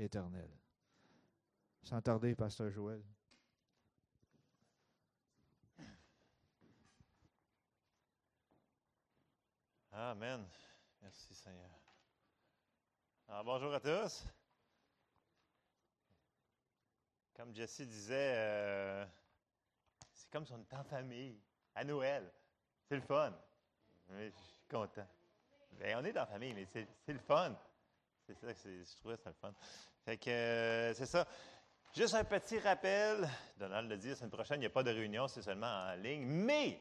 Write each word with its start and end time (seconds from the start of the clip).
éternel. 0.00 0.48
Sans 1.82 2.00
tarder, 2.00 2.34
Pasteur 2.34 2.70
Joël. 2.70 3.02
Amen. 9.92 10.46
Merci 11.02 11.34
Seigneur. 11.34 11.70
Alors, 13.28 13.44
bonjour 13.44 13.74
à 13.74 13.80
tous. 13.80 14.24
Comme 17.34 17.54
Jessie 17.54 17.86
disait, 17.86 18.34
euh, 18.36 19.06
c'est 20.12 20.30
comme 20.30 20.44
si 20.46 20.52
on 20.52 20.60
était 20.60 20.76
en 20.76 20.84
famille, 20.84 21.40
à 21.74 21.84
Noël. 21.84 22.30
C'est 22.88 22.96
le 22.96 23.02
fun. 23.02 23.32
Je 24.10 24.30
suis 24.30 24.66
content. 24.68 25.06
Ben, 25.72 25.96
on 25.98 26.04
est 26.04 26.12
dans 26.12 26.20
la 26.22 26.26
famille, 26.26 26.52
mais 26.52 26.66
c'est 26.66 26.86
c'est 27.04 27.12
le 27.12 27.20
fun. 27.20 27.56
C'est 28.26 28.34
ça 28.34 28.52
que 28.52 28.58
c'est- 28.60 28.84
je 28.84 28.96
trouvais 28.96 29.16
c'était 29.16 29.30
le 29.30 29.34
fun. 29.36 29.54
Fait 30.04 30.16
que 30.16 30.30
euh, 30.30 30.94
c'est 30.94 31.06
ça. 31.06 31.26
Juste 31.94 32.14
un 32.14 32.24
petit 32.24 32.58
rappel. 32.58 33.28
Donald 33.56 33.90
le 33.90 33.96
dit, 33.96 34.08
la 34.08 34.14
semaine 34.14 34.30
prochaine, 34.30 34.58
il 34.58 34.60
n'y 34.60 34.66
a 34.66 34.70
pas 34.70 34.82
de 34.82 34.90
réunion, 34.90 35.26
c'est 35.26 35.42
seulement 35.42 35.66
en 35.66 35.94
ligne. 35.94 36.24
Mais 36.24 36.80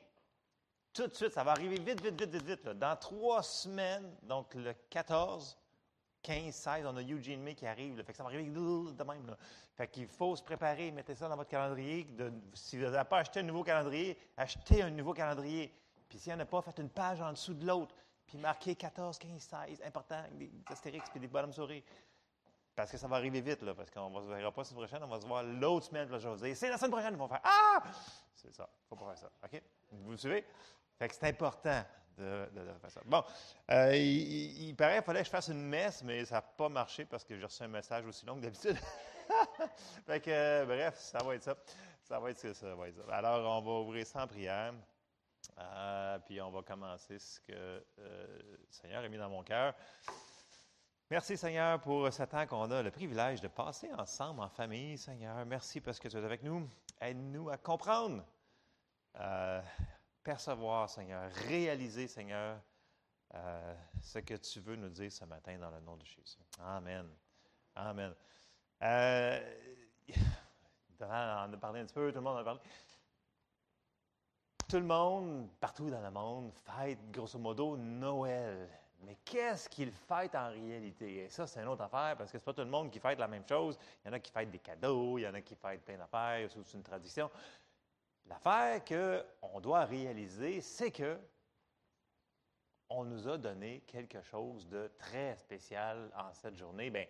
tout 0.94 1.08
de 1.08 1.14
suite, 1.14 1.34
ça 1.34 1.44
va 1.44 1.52
arriver 1.52 1.80
vite, 1.80 2.02
vite, 2.02 2.20
vite, 2.20 2.30
vite, 2.30 2.44
vite. 2.44 2.70
Dans 2.70 2.96
trois 2.96 3.42
semaines, 3.42 4.16
donc 4.24 4.54
le 4.54 4.74
14, 4.90 5.58
15, 6.22 6.54
16, 6.54 6.86
on 6.86 6.98
a 6.98 7.02
Eugene 7.02 7.42
May 7.42 7.56
qui 7.56 7.66
arrive. 7.66 8.04
Fait 8.04 8.12
que 8.12 8.18
ça 8.18 8.24
va 8.24 8.30
arriver 8.30 8.50
de 8.50 9.04
même. 9.04 9.36
Fait 9.76 9.88
qu'il 9.88 10.08
faut 10.08 10.36
se 10.36 10.44
préparer, 10.44 10.92
mettez 10.92 11.16
ça 11.16 11.28
dans 11.28 11.36
votre 11.36 11.50
calendrier. 11.50 12.08
Si 12.54 12.78
vous 12.78 12.84
n'avez 12.84 13.08
pas 13.08 13.20
acheté 13.20 13.40
un 13.40 13.44
nouveau 13.44 13.64
calendrier, 13.64 14.18
achetez 14.38 14.82
un 14.82 14.90
nouveau 14.90 15.14
calendrier. 15.14 15.74
Puis 16.08 16.20
s'il 16.20 16.34
n'y 16.34 16.38
en 16.38 16.42
a 16.42 16.46
pas, 16.46 16.62
faites 16.62 16.80
une 16.80 16.90
page 16.90 17.22
en 17.22 17.32
dessous 17.32 17.54
de 17.54 17.66
l'autre. 17.66 17.96
Puis 18.28 18.38
marquez 18.38 18.76
14, 18.76 19.18
15, 19.18 19.42
16, 19.42 19.82
important, 19.86 20.22
des 20.34 20.52
astérix 20.68 21.10
puis 21.10 21.20
des 21.20 21.28
bonhommes 21.28 21.54
souris. 21.54 21.84
Parce 22.76 22.92
que 22.92 22.98
ça 22.98 23.08
va 23.08 23.18
arriver 23.18 23.42
vite, 23.42 23.66
parce 23.74 23.90
qu'on 23.90 24.10
ne 24.10 24.22
se 24.22 24.28
verra 24.28 24.52
pas 24.52 24.62
la 24.62 24.66
semaine 24.66 24.86
prochaine, 24.86 25.04
on 25.04 25.08
va 25.08 25.20
se 25.20 25.28
voir 25.28 25.44
l'autre 25.44 25.88
semaine. 25.88 26.10
Là, 26.10 26.18
je 26.18 26.28
vais 26.28 26.36
vous 26.36 26.46
dire, 26.46 26.56
c'est 26.56 26.70
la 26.70 26.78
semaine 26.78 26.92
prochaine, 26.92 27.14
ils 27.14 27.18
vont 27.18 27.28
faire 27.28 27.42
Ah! 27.44 27.84
C'est 28.34 28.54
ça, 28.54 28.70
il 28.72 28.84
ne 28.84 28.88
faut 28.88 28.96
pas 28.96 29.14
faire 29.14 29.18
ça. 29.18 29.32
OK? 29.44 29.62
Vous 29.92 30.12
me 30.12 30.18
suivez? 30.18 30.46
C'est 31.00 31.24
important 31.26 31.84
de, 32.18 32.50
faire 32.82 32.92
ça. 32.92 33.02
Bon, 33.06 33.24
euh, 33.72 33.96
il, 33.96 34.76
paraît 34.76 34.96
qu'il 34.96 35.04
fallait 35.04 35.20
que 35.22 35.26
je 35.26 35.32
fasse 35.32 35.48
une 35.48 35.64
messe, 35.64 36.04
mais 36.04 36.26
ça 36.26 36.36
n'a 36.36 36.42
pas 36.42 36.68
marché 36.70 37.06
parce 37.06 37.24
que 37.24 37.38
j'ai 37.38 37.46
reçu 37.46 37.64
un 37.64 37.70
message 37.70 38.06
aussi 38.06 38.26
long 38.26 38.36
que 38.36 38.42
d'habitude. 38.42 38.78
euh, 40.10 40.66
bref, 40.66 40.98
ça 40.98 41.20
va 41.20 41.36
être 41.36 41.44
ça. 41.44 41.56
Ça 42.04 42.20
va 42.20 42.32
être 42.32 42.40
ça, 42.40 42.54
ça 42.54 42.76
va 42.76 42.88
être 42.90 42.96
ça. 42.96 43.14
Alors, 43.16 43.58
on 43.58 43.62
va 43.62 43.72
ouvrir 43.82 44.06
en 44.16 44.28
prière. 44.28 44.74
Euh, 45.58 46.20
puis 46.26 46.42
on 46.42 46.50
va 46.52 46.62
commencer 46.62 47.20
ce 47.20 47.40
que 47.42 47.84
le 47.98 48.68
Seigneur 48.70 49.04
a 49.04 49.08
mis 49.08 49.18
dans 49.18 49.30
mon 49.30 49.44
cœur. 49.44 49.74
Merci 51.12 51.38
Seigneur 51.38 51.82
pour 51.82 52.14
ce 52.14 52.22
temps 52.22 52.46
qu'on 52.46 52.70
a 52.70 52.84
le 52.84 52.92
privilège 52.92 53.42
de 53.42 53.48
passer 53.48 53.92
ensemble 53.98 54.42
en 54.42 54.50
famille, 54.50 54.96
Seigneur. 54.96 55.44
Merci 55.44 55.82
parce 55.82 55.98
que 55.98 56.08
tu 56.08 56.16
es 56.16 56.24
avec 56.24 56.44
nous. 56.44 56.70
Aide-nous 57.02 57.50
à 57.50 57.58
comprendre, 57.58 58.24
euh, 59.20 59.60
percevoir, 60.24 60.88
Seigneur, 60.88 61.32
réaliser, 61.48 62.08
Seigneur, 62.08 62.62
euh, 63.34 63.76
ce 64.00 64.20
que 64.20 64.36
tu 64.36 64.60
veux 64.60 64.76
nous 64.76 64.90
dire 64.90 65.12
ce 65.12 65.26
matin 65.26 65.58
dans 65.58 65.72
le 65.72 65.80
nom 65.80 65.98
de 65.98 66.06
Jésus. 66.06 66.38
Amen. 66.60 67.10
Amen. 67.74 68.14
Euh, 68.84 69.56
en 71.02 71.54
a 71.54 71.58
parlé 71.60 71.80
un 71.80 71.86
petit 71.86 71.94
peu, 71.96 72.12
tout 72.12 72.20
le 72.20 72.24
monde 72.24 72.38
en 72.38 72.42
a 72.42 72.44
parlé. 72.44 72.60
Tout 74.68 74.78
le 74.78 74.86
monde, 74.86 75.50
partout 75.60 75.90
dans 75.90 76.02
le 76.02 76.12
monde, 76.12 76.52
fête 76.54 77.10
grosso 77.10 77.40
modo 77.40 77.76
Noël. 77.78 78.70
Mais 79.02 79.16
qu'est-ce 79.24 79.70
qu'ils 79.70 79.92
fêtent 79.92 80.36
en 80.36 80.50
réalité? 80.50 81.24
Et 81.24 81.30
ça, 81.30 81.48
c'est 81.48 81.62
une 81.62 81.68
autre 81.70 81.84
affaire 81.84 82.16
parce 82.18 82.32
que 82.32 82.38
c'est 82.38 82.44
pas 82.44 82.54
tout 82.54 82.62
le 82.62 82.68
monde 82.70 82.92
qui 82.92 83.00
fête 83.00 83.18
la 83.18 83.28
même 83.28 83.48
chose. 83.48 83.78
Il 84.04 84.08
y 84.08 84.12
en 84.12 84.14
a 84.14 84.20
qui 84.20 84.32
fêtent 84.32 84.52
des 84.52 84.60
cadeaux, 84.60 85.18
il 85.18 85.22
y 85.22 85.28
en 85.28 85.34
a 85.34 85.42
qui 85.42 85.56
fêtent 85.56 85.84
plein 85.86 85.98
d'affaires, 85.98 86.50
c'est 86.52 86.74
une 86.74 86.84
tradition. 86.84 87.30
L'affaire 88.26 88.84
qu'on 88.84 89.60
doit 89.62 89.86
réaliser, 89.86 90.62
c'est 90.62 90.92
que 90.92 91.18
on 92.90 93.06
nous 93.06 93.28
a 93.28 93.38
donné 93.38 93.82
quelque 93.88 94.22
chose 94.22 94.68
de 94.68 94.92
très 94.98 95.36
spécial 95.38 96.12
en 96.18 96.34
cette 96.34 96.56
journée. 96.58 96.90
Bien, 96.90 97.06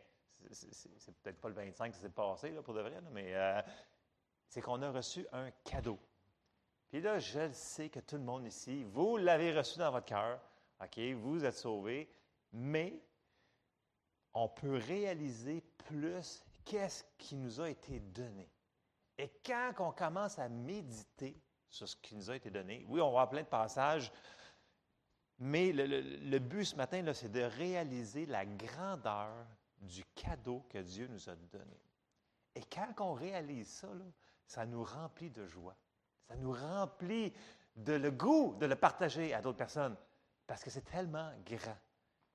c'est- 0.52 1.12
peut-être 1.24 1.40
pas 1.40 1.50
le 1.50 1.56
25 1.56 1.94
qui 1.94 2.00
s'est 2.00 2.10
passé 2.10 2.52
là, 2.52 2.62
pour 2.62 2.74
de 2.74 2.82
vrai, 2.82 3.00
mais 3.12 3.34
euh, 3.36 3.62
c'est 4.48 4.62
qu'on 4.62 4.82
a 4.82 4.92
reçu 4.92 5.26
un 5.32 5.50
cadeau. 5.64 5.98
Puis 6.90 7.02
là, 7.02 7.20
je 7.20 7.40
le 7.40 7.54
sais 7.54 7.90
que 7.90 8.00
tout 8.00 8.16
le 8.18 8.24
monde 8.24 8.46
ici, 8.46 8.84
vous 8.84 9.18
l'avez 9.18 9.56
reçu 9.58 9.80
dans 9.80 9.92
votre 9.92 10.06
cœur, 10.08 10.40
OK, 10.82 11.00
vous 11.16 11.44
êtes 11.44 11.58
sauvés, 11.58 12.10
mais 12.54 13.02
on 14.34 14.48
peut 14.48 14.78
réaliser 14.78 15.62
plus 15.86 16.46
qu'est-ce 16.64 17.04
qui 17.18 17.36
nous 17.36 17.60
a 17.60 17.70
été 17.70 18.00
donné. 18.00 18.50
Et 19.18 19.30
quand 19.46 19.74
on 19.80 19.92
commence 19.92 20.40
à 20.40 20.48
méditer 20.48 21.42
sur 21.70 21.88
ce 21.88 21.96
qui 21.98 22.16
nous 22.16 22.32
a 22.32 22.36
été 22.36 22.50
donné, 22.50 22.86
oui, 22.88 23.02
on 23.02 23.08
avoir 23.08 23.30
plein 23.30 23.42
de 23.42 23.48
passages, 23.48 24.12
mais 25.40 25.72
le, 25.74 26.40
but 26.40 26.66
ce 26.66 26.76
matin, 26.76 27.04
c'est 27.14 27.32
de 27.32 27.42
réaliser 27.42 28.26
la 28.26 28.46
grandeur 28.46 29.34
du 29.80 30.04
cadeau 30.16 30.66
que 30.70 30.78
Dieu 30.78 31.08
nous 31.08 31.30
a 31.30 31.36
donné. 31.36 31.82
Et 32.56 32.62
quand 32.64 32.94
on 33.00 33.14
réalise 33.14 33.68
ça, 33.68 33.88
là, 33.88 34.06
ça 34.46 34.66
nous 34.66 34.84
remplit 34.84 35.30
de 35.30 35.46
joie. 35.46 35.76
Ça 36.28 36.36
nous 36.36 36.52
remplit 36.52 37.34
de 37.76 37.94
le 37.94 38.12
goût 38.12 38.56
de 38.60 38.66
le 38.66 38.76
partager 38.76 39.34
à 39.34 39.42
d'autres 39.42 39.58
personnes 39.58 39.96
parce 40.50 40.64
que 40.64 40.72
c'est 40.72 40.82
tellement 40.82 41.32
grand. 41.46 41.78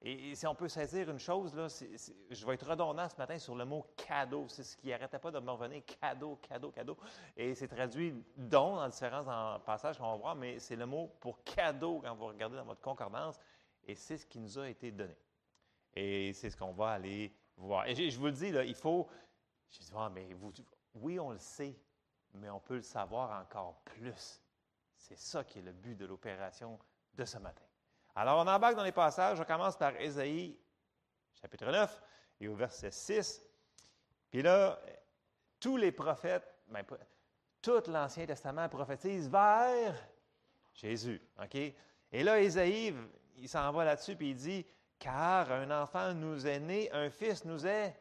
Et, 0.00 0.36
si 0.36 0.46
on 0.46 0.54
peut 0.54 0.68
saisir 0.68 1.10
une 1.10 1.18
chose, 1.18 1.52
là, 1.56 1.66
je 2.30 2.46
vais 2.46 2.54
être 2.54 2.68
redondant 2.68 3.08
ce 3.08 3.16
matin 3.16 3.36
sur 3.40 3.56
le 3.56 3.64
mot 3.64 3.84
cadeau. 3.96 4.46
C'est 4.48 4.62
ce 4.62 4.76
qui 4.76 4.90
n'arrêtait 4.90 5.18
pas 5.18 5.32
de 5.32 5.40
me 5.40 5.50
revenir 5.50 5.82
cadeau, 5.84 6.36
cadeau, 6.36 6.70
cadeau. 6.70 6.96
Et 7.36 7.56
c'est 7.56 7.66
traduit 7.66 8.14
don 8.36 8.76
dans 8.76 8.88
différents 8.88 9.26
en- 9.26 9.58
passages 9.58 9.98
qu'on 9.98 10.12
va 10.12 10.16
voir, 10.16 10.36
mais 10.36 10.60
c'est 10.60 10.76
le 10.76 10.86
mot 10.86 11.08
pour 11.18 11.42
cadeau 11.42 12.02
quand 12.04 12.14
vous 12.14 12.26
regardez 12.26 12.56
dans 12.56 12.64
votre 12.64 12.80
concordance. 12.80 13.40
Et 13.84 13.96
c'est 13.96 14.16
ce 14.16 14.26
qui 14.26 14.38
nous 14.38 14.60
a 14.60 14.68
été 14.68 14.92
donné. 14.92 15.16
Et 15.96 16.32
c'est 16.34 16.50
ce 16.50 16.56
qu'on 16.56 16.72
va 16.72 16.90
aller 16.90 17.34
voir. 17.56 17.84
Et 17.88 17.96
je, 17.96 18.16
vous 18.16 18.26
le 18.26 18.32
dis, 18.32 18.46
il 18.48 18.76
faut. 18.76 19.08
Je 19.70 19.80
dis, 19.80 19.90
ah, 19.96 20.08
mais 20.08 20.28
oui, 20.94 21.18
on 21.18 21.32
le 21.32 21.38
sait, 21.38 21.76
mais 22.34 22.48
on 22.48 22.60
peut 22.60 22.76
le 22.76 22.82
savoir 22.82 23.42
encore 23.42 23.80
plus. 23.84 24.40
C'est 24.94 25.18
ça 25.18 25.42
qui 25.42 25.58
est 25.58 25.62
le 25.62 25.72
but 25.72 25.96
de 25.96 26.06
l'opération 26.06 26.78
de 27.14 27.24
ce 27.24 27.38
matin. 27.38 27.64
Alors, 28.14 28.38
on 28.44 28.48
embarque 28.48 28.76
dans 28.76 28.84
les 28.84 28.92
passages. 28.92 29.40
On 29.40 29.44
commence 29.44 29.76
par 29.76 29.96
Ésaïe, 30.00 30.56
chapitre 31.40 31.66
9, 31.66 32.02
et 32.40 32.48
au 32.48 32.54
verset 32.54 32.90
6. 32.90 33.42
Puis 34.30 34.42
là, 34.42 34.78
tous 35.58 35.76
les 35.76 35.92
prophètes, 35.92 36.46
ben, 36.68 36.84
tout 37.60 37.82
l'Ancien 37.88 38.26
Testament 38.26 38.68
prophétise 38.68 39.28
vers 39.28 39.94
Jésus. 40.74 41.20
Et 42.12 42.22
là, 42.22 42.40
Ésaïe, 42.40 42.94
il 43.36 43.48
s'en 43.48 43.72
va 43.72 43.84
là-dessus, 43.84 44.16
puis 44.16 44.30
il 44.30 44.36
dit 44.36 44.66
Car 44.98 45.50
un 45.50 45.70
enfant 45.82 46.14
nous 46.14 46.46
est 46.46 46.60
né, 46.60 46.90
un 46.92 47.10
fils 47.10 47.44
nous 47.44 47.66
est 47.66 47.98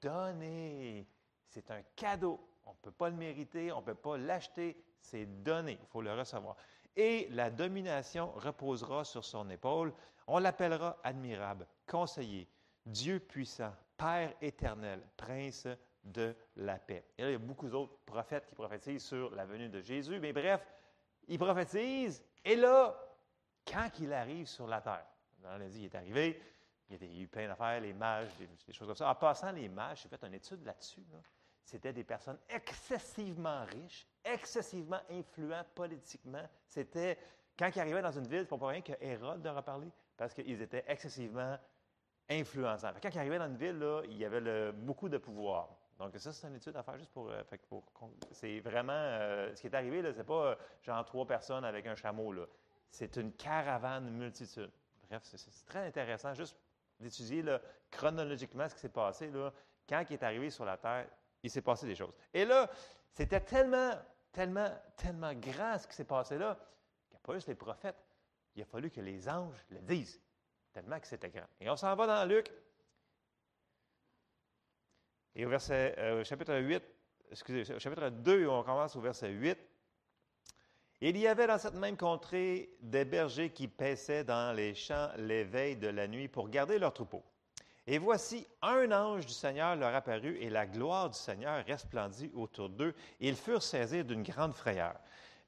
donné. 0.00 1.06
C'est 1.48 1.70
un 1.70 1.82
cadeau. 1.96 2.40
On 2.66 2.70
ne 2.70 2.76
peut 2.82 2.92
pas 2.92 3.10
le 3.10 3.16
mériter, 3.16 3.72
on 3.72 3.80
ne 3.80 3.84
peut 3.84 3.94
pas 3.94 4.16
l'acheter, 4.16 4.82
c'est 5.00 5.26
donné. 5.26 5.78
Il 5.80 5.86
faut 5.88 6.02
le 6.02 6.12
recevoir. 6.14 6.56
Et 6.96 7.28
la 7.30 7.50
domination 7.50 8.30
reposera 8.32 9.04
sur 9.04 9.24
son 9.24 9.48
épaule. 9.50 9.92
On 10.26 10.38
l'appellera 10.38 10.98
admirable, 11.02 11.66
conseiller, 11.86 12.48
Dieu 12.86 13.18
puissant, 13.18 13.72
Père 13.96 14.34
éternel, 14.40 15.00
Prince 15.16 15.68
de 16.04 16.34
la 16.56 16.78
paix. 16.78 17.04
Et 17.16 17.22
là, 17.22 17.28
il 17.30 17.32
y 17.32 17.36
a 17.36 17.38
beaucoup 17.38 17.68
d'autres 17.68 17.96
prophètes 18.04 18.46
qui 18.46 18.54
prophétisent 18.54 19.04
sur 19.04 19.34
la 19.34 19.46
venue 19.46 19.68
de 19.68 19.80
Jésus. 19.80 20.18
Mais 20.18 20.32
bref, 20.32 20.66
ils 21.28 21.38
prophétisent. 21.38 22.22
Et 22.44 22.56
là, 22.56 22.94
quand 23.66 23.88
il 24.00 24.12
arrive 24.12 24.46
sur 24.46 24.66
la 24.66 24.80
terre, 24.80 25.06
on 25.44 25.58
l'a 25.58 25.68
dit, 25.68 25.80
il 25.80 25.84
est 25.84 25.94
arrivé, 25.94 26.40
il 26.90 27.02
y 27.02 27.20
a 27.20 27.22
eu 27.22 27.28
plein 27.28 27.46
d'affaires, 27.46 27.80
les 27.80 27.92
mages, 27.92 28.30
des, 28.36 28.72
choses 28.72 28.86
comme 28.86 28.96
ça. 28.96 29.08
En 29.08 29.14
passant, 29.14 29.52
les 29.52 29.68
mages, 29.68 30.02
j'ai 30.02 30.08
fait 30.08 30.26
une 30.26 30.34
étude 30.34 30.64
là-dessus. 30.64 31.04
là. 31.12 31.18
C'était 31.64 31.92
des 31.92 32.04
personnes 32.04 32.38
excessivement 32.48 33.64
riches, 33.66 34.06
excessivement 34.24 35.00
influents 35.10 35.64
politiquement. 35.74 36.42
C'était, 36.68 37.18
quand 37.58 37.70
ils 37.74 37.80
arrivaient 37.80 38.02
dans 38.02 38.12
une 38.12 38.26
ville, 38.26 38.46
c'est 38.48 38.58
pas 38.58 38.66
rien 38.68 38.80
que 38.82 38.92
Hérode 39.00 39.44
leur 39.44 39.56
a 39.56 39.62
parlé, 39.62 39.88
parce 40.16 40.34
qu'ils 40.34 40.60
étaient 40.60 40.84
excessivement 40.88 41.56
influençants. 42.28 42.92
Quand 43.02 43.10
ils 43.10 43.18
arrivaient 43.18 43.38
dans 43.38 43.46
une 43.46 43.56
ville, 43.56 43.78
là, 43.78 44.02
il 44.04 44.16
y 44.16 44.24
avait 44.24 44.72
beaucoup 44.72 45.08
de 45.08 45.18
pouvoir. 45.18 45.68
Donc 45.98 46.16
ça, 46.18 46.32
c'est 46.32 46.48
une 46.48 46.56
étude 46.56 46.76
à 46.76 46.82
faire 46.82 46.96
juste 46.98 47.12
pour... 47.12 47.30
euh, 47.30 47.42
pour- 47.68 47.84
c'est 48.32 48.58
vraiment... 48.60 48.92
euh, 48.92 49.54
ce 49.54 49.60
qui 49.60 49.66
est 49.68 49.74
arrivé, 49.74 50.02
là, 50.02 50.12
c'est 50.12 50.24
pas 50.24 50.46
euh, 50.46 50.54
genre 50.82 51.04
trois 51.04 51.26
personnes 51.26 51.64
avec 51.64 51.86
un 51.86 51.94
chameau. 51.94 52.32
là. 52.32 52.44
C'est 52.90 53.16
une 53.16 53.32
caravane 53.32 54.10
multitude. 54.10 54.70
Bref, 55.08 55.22
c'est- 55.24 55.64
très 55.66 55.86
intéressant 55.86 56.34
juste 56.34 56.56
d'étudier 56.98 57.44
chronologiquement 57.90 58.68
ce 58.68 58.74
qui 58.74 58.80
s'est 58.80 58.88
passé. 58.88 59.30
Là. 59.30 59.52
Quand 59.88 60.04
il 60.08 60.14
est 60.14 60.22
arrivé 60.22 60.50
sur 60.50 60.64
la 60.64 60.76
terre, 60.76 61.06
il 61.42 61.50
s'est 61.50 61.62
passé 61.62 61.86
des 61.86 61.94
choses. 61.94 62.14
Et 62.32 62.44
là, 62.44 62.70
c'était 63.12 63.40
tellement, 63.40 63.92
tellement, 64.32 64.70
tellement 64.96 65.34
grand 65.34 65.78
ce 65.78 65.86
qui 65.86 65.94
s'est 65.94 66.04
passé 66.04 66.38
là, 66.38 66.56
qu'il 67.08 67.16
n'y 67.16 67.22
a 67.22 67.26
pas 67.26 67.34
juste 67.34 67.48
les 67.48 67.54
prophètes. 67.54 67.96
Il 68.54 68.62
a 68.62 68.66
fallu 68.66 68.90
que 68.90 69.00
les 69.00 69.28
anges 69.28 69.64
le 69.70 69.80
disent, 69.80 70.20
tellement 70.72 71.00
que 71.00 71.06
c'était 71.06 71.30
grand. 71.30 71.46
Et 71.60 71.68
on 71.70 71.76
s'en 71.76 71.94
va 71.94 72.06
dans 72.06 72.28
Luc, 72.28 72.50
Et 75.34 75.46
au 75.46 75.48
verset, 75.48 75.94
euh, 75.98 76.24
chapitre 76.24 76.54
8, 76.54 76.82
excusez, 77.30 77.78
chapitre 77.78 78.10
2, 78.10 78.46
on 78.48 78.62
commence 78.62 78.94
au 78.96 79.00
verset 79.00 79.30
8. 79.30 79.58
Il 81.00 81.16
y 81.16 81.26
avait 81.26 81.46
dans 81.46 81.58
cette 81.58 81.74
même 81.74 81.96
contrée 81.96 82.76
des 82.80 83.04
bergers 83.04 83.50
qui 83.50 83.66
paissaient 83.66 84.24
dans 84.24 84.54
les 84.54 84.74
champs 84.74 85.10
les 85.16 85.42
veilles 85.42 85.76
de 85.76 85.88
la 85.88 86.06
nuit 86.06 86.28
pour 86.28 86.48
garder 86.48 86.78
leurs 86.78 86.92
troupeaux. 86.92 87.24
Et 87.86 87.98
voici, 87.98 88.46
un 88.62 88.90
ange 88.92 89.26
du 89.26 89.32
Seigneur 89.32 89.74
leur 89.74 89.94
apparut, 89.94 90.36
et 90.40 90.50
la 90.50 90.66
gloire 90.66 91.10
du 91.10 91.18
Seigneur 91.18 91.64
resplendit 91.66 92.30
autour 92.34 92.68
d'eux, 92.68 92.94
et 93.20 93.28
ils 93.28 93.36
furent 93.36 93.62
saisis 93.62 94.04
d'une 94.04 94.22
grande 94.22 94.54
frayeur. 94.54 94.94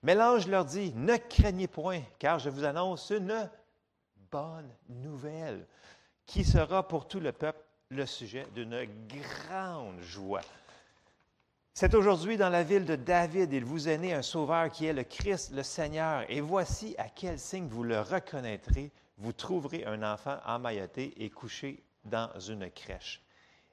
Mais 0.03 0.15
l'ange 0.15 0.49
leur 0.49 0.65
dit, 0.65 0.93
Ne 0.97 1.17
craignez 1.17 1.69
point, 1.69 2.01
car 2.19 2.39
je 2.39 2.51
vous 2.51 2.65
annonce 2.65 3.11
une 3.11 3.49
bonne 4.31 4.71
nouvelle, 4.89 5.67
qui 6.27 6.45
sera 6.45 6.87
pour 6.87 7.07
tout 7.07 7.21
le 7.21 7.33
peuple 7.33 7.61
le 7.91 8.07
sujet 8.07 8.47
d'une 8.55 8.85
grande 9.07 10.01
joie. 10.01 10.41
C'est 11.73 11.95
aujourd'hui 11.95 12.37
dans 12.37 12.49
la 12.49 12.63
ville 12.63 12.85
de 12.85 12.97
David, 12.97 13.53
il 13.53 13.65
vous 13.65 13.89
est 13.89 13.99
né 13.99 14.13
un 14.13 14.23
sauveur 14.23 14.71
qui 14.71 14.87
est 14.87 14.93
le 14.93 15.05
Christ, 15.05 15.53
le 15.53 15.63
Seigneur. 15.63 16.25
Et 16.29 16.41
voici 16.41 16.95
à 16.99 17.09
quel 17.09 17.39
signe 17.39 17.67
vous 17.67 17.83
le 17.83 18.01
reconnaîtrez. 18.01 18.93
Vous 19.19 19.33
trouverez 19.33 19.85
un 19.85 20.03
enfant 20.03 20.39
emmailloté 20.47 21.15
et 21.17 21.31
couché 21.31 21.84
dans 22.05 22.31
une 22.39 22.71
crèche. 22.71 23.23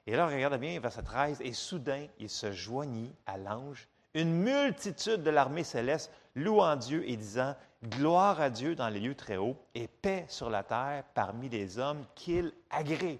Et 0.06 0.16
là, 0.16 0.26
regardez 0.26 0.58
bien, 0.58 0.78
verset 0.80 1.02
13, 1.02 1.40
et 1.42 1.52
soudain, 1.52 2.06
il 2.18 2.28
se 2.28 2.50
joignit 2.52 3.14
à 3.26 3.38
l'ange, 3.38 3.88
une 4.14 4.32
multitude 4.32 5.22
de 5.22 5.30
l'armée 5.30 5.64
céleste, 5.64 6.12
louant 6.34 6.76
Dieu 6.76 7.08
et 7.08 7.16
disant, 7.16 7.54
Gloire 7.84 8.40
à 8.40 8.48
Dieu 8.48 8.76
dans 8.76 8.88
les 8.88 9.00
lieux 9.00 9.16
très 9.16 9.36
hauts 9.36 9.56
et 9.74 9.88
paix 9.88 10.24
sur 10.28 10.48
la 10.48 10.62
terre 10.62 11.02
parmi 11.14 11.48
les 11.48 11.80
hommes 11.80 12.04
qu'il 12.14 12.52
agrée. 12.70 13.18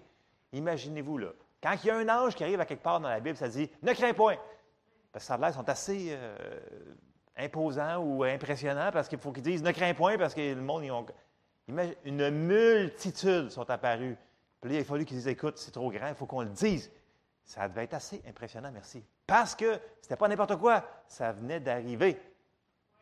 Imaginez-vous 0.53 1.17
là, 1.17 1.29
quand 1.61 1.75
il 1.83 1.87
y 1.87 1.89
a 1.89 1.97
un 1.97 2.07
ange 2.07 2.35
qui 2.35 2.43
arrive 2.43 2.61
à 2.61 2.65
quelque 2.65 2.83
part 2.83 3.01
dans 3.01 3.09
la 3.09 3.19
Bible, 3.19 3.35
ça 3.35 3.49
dit, 3.49 3.69
ne 3.81 3.91
crains 3.91 4.13
point. 4.13 4.37
Parce 5.11 5.23
que 5.23 5.27
ça 5.27 5.33
a 5.33 5.37
l'air, 5.37 5.53
sont 5.53 5.67
assez 5.67 6.09
euh, 6.11 6.37
imposants 7.35 7.97
ou 7.97 8.23
impressionnants 8.23 8.91
parce 8.91 9.09
qu'il 9.09 9.19
faut 9.19 9.33
qu'ils 9.33 9.43
disent, 9.43 9.63
ne 9.63 9.71
crains 9.71 9.93
point 9.93 10.17
parce 10.17 10.33
que 10.33 10.53
le 10.53 10.61
monde, 10.61 10.83
ils 10.85 10.91
ont... 10.91 11.05
Une 12.05 12.29
multitude 12.29 13.49
sont 13.49 13.69
apparus. 13.69 14.17
Il 14.63 14.77
a 14.77 14.83
fallu 14.83 15.05
qu'ils 15.05 15.17
disent 15.17 15.27
Écoute, 15.27 15.57
c'est 15.57 15.71
trop 15.71 15.91
grand, 15.91 16.07
il 16.07 16.15
faut 16.15 16.25
qu'on 16.25 16.41
le 16.41 16.49
dise. 16.49 16.91
Ça 17.45 17.67
devait 17.67 17.83
être 17.83 17.95
assez 17.95 18.21
impressionnant, 18.27 18.71
merci. 18.71 19.03
Parce 19.27 19.55
que 19.55 19.79
c'était 20.01 20.15
pas 20.15 20.27
n'importe 20.27 20.55
quoi, 20.57 20.85
ça 21.07 21.31
venait 21.31 21.59
d'arriver. 21.59 22.19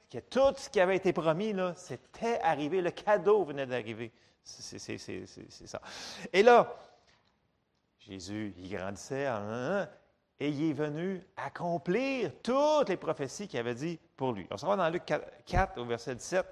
Que 0.09 0.19
tout 0.19 0.53
ce 0.57 0.69
qui 0.69 0.79
avait 0.79 0.97
été 0.97 1.13
promis, 1.13 1.53
là, 1.53 1.73
c'était 1.75 2.39
arrivé, 2.41 2.81
le 2.81 2.91
cadeau 2.91 3.43
venait 3.45 3.65
d'arriver. 3.65 4.11
C'est 4.43 5.67
ça. 5.67 5.81
Et 6.33 6.43
là, 6.43 6.75
Jésus, 7.99 8.53
il 8.57 8.69
grandissait 8.75 9.27
et 10.39 10.49
il 10.49 10.71
est 10.71 10.73
venu 10.73 11.23
accomplir 11.37 12.31
toutes 12.41 12.89
les 12.89 12.97
prophéties 12.97 13.47
qu'il 13.47 13.59
avait 13.59 13.75
dit 13.75 13.99
pour 14.17 14.33
lui. 14.33 14.47
On 14.49 14.57
se 14.57 14.65
va 14.65 14.75
dans 14.75 14.89
Luc 14.89 15.03
4, 15.45 15.79
au 15.79 15.85
verset 15.85 16.15
17. 16.15 16.45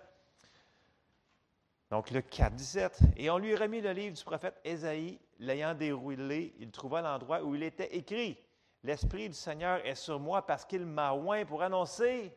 Donc, 1.89 2.12
le 2.12 2.21
4, 2.21 2.53
17. 2.53 3.00
Et 3.18 3.30
on 3.30 3.38
lui 3.38 3.56
remis 3.56 3.81
le 3.81 3.91
livre 3.91 4.15
du 4.15 4.24
prophète 4.24 4.59
Ésaïe. 4.63 5.19
L'ayant 5.39 5.74
déroulé, 5.74 6.53
il 6.59 6.69
trouva 6.71 7.01
l'endroit 7.01 7.41
où 7.44 7.56
il 7.56 7.63
était 7.63 7.95
écrit 7.95 8.38
L'Esprit 8.83 9.27
du 9.27 9.36
Seigneur 9.36 9.86
est 9.86 9.95
sur 9.95 10.19
moi 10.19 10.45
parce 10.45 10.65
qu'il 10.65 10.86
m'a 10.86 11.13
oint 11.13 11.45
pour 11.45 11.62
annoncer 11.62 12.33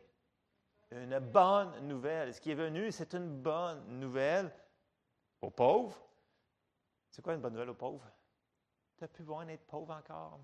une 0.91 1.19
bonne 1.19 1.87
nouvelle. 1.87 2.33
Ce 2.33 2.41
qui 2.41 2.51
est 2.51 2.55
venu, 2.55 2.91
c'est 2.91 3.13
une 3.13 3.29
bonne 3.29 3.99
nouvelle 3.99 4.51
aux 5.41 5.49
pauvres. 5.49 5.97
C'est 7.09 7.21
quoi 7.21 7.33
une 7.33 7.41
bonne 7.41 7.53
nouvelle 7.53 7.69
aux 7.69 7.75
pauvres? 7.75 8.05
Tu 8.97 9.03
n'as 9.03 9.07
plus 9.07 9.23
besoin 9.23 9.45
d'être 9.45 9.65
pauvre 9.65 9.93
encore. 9.93 10.39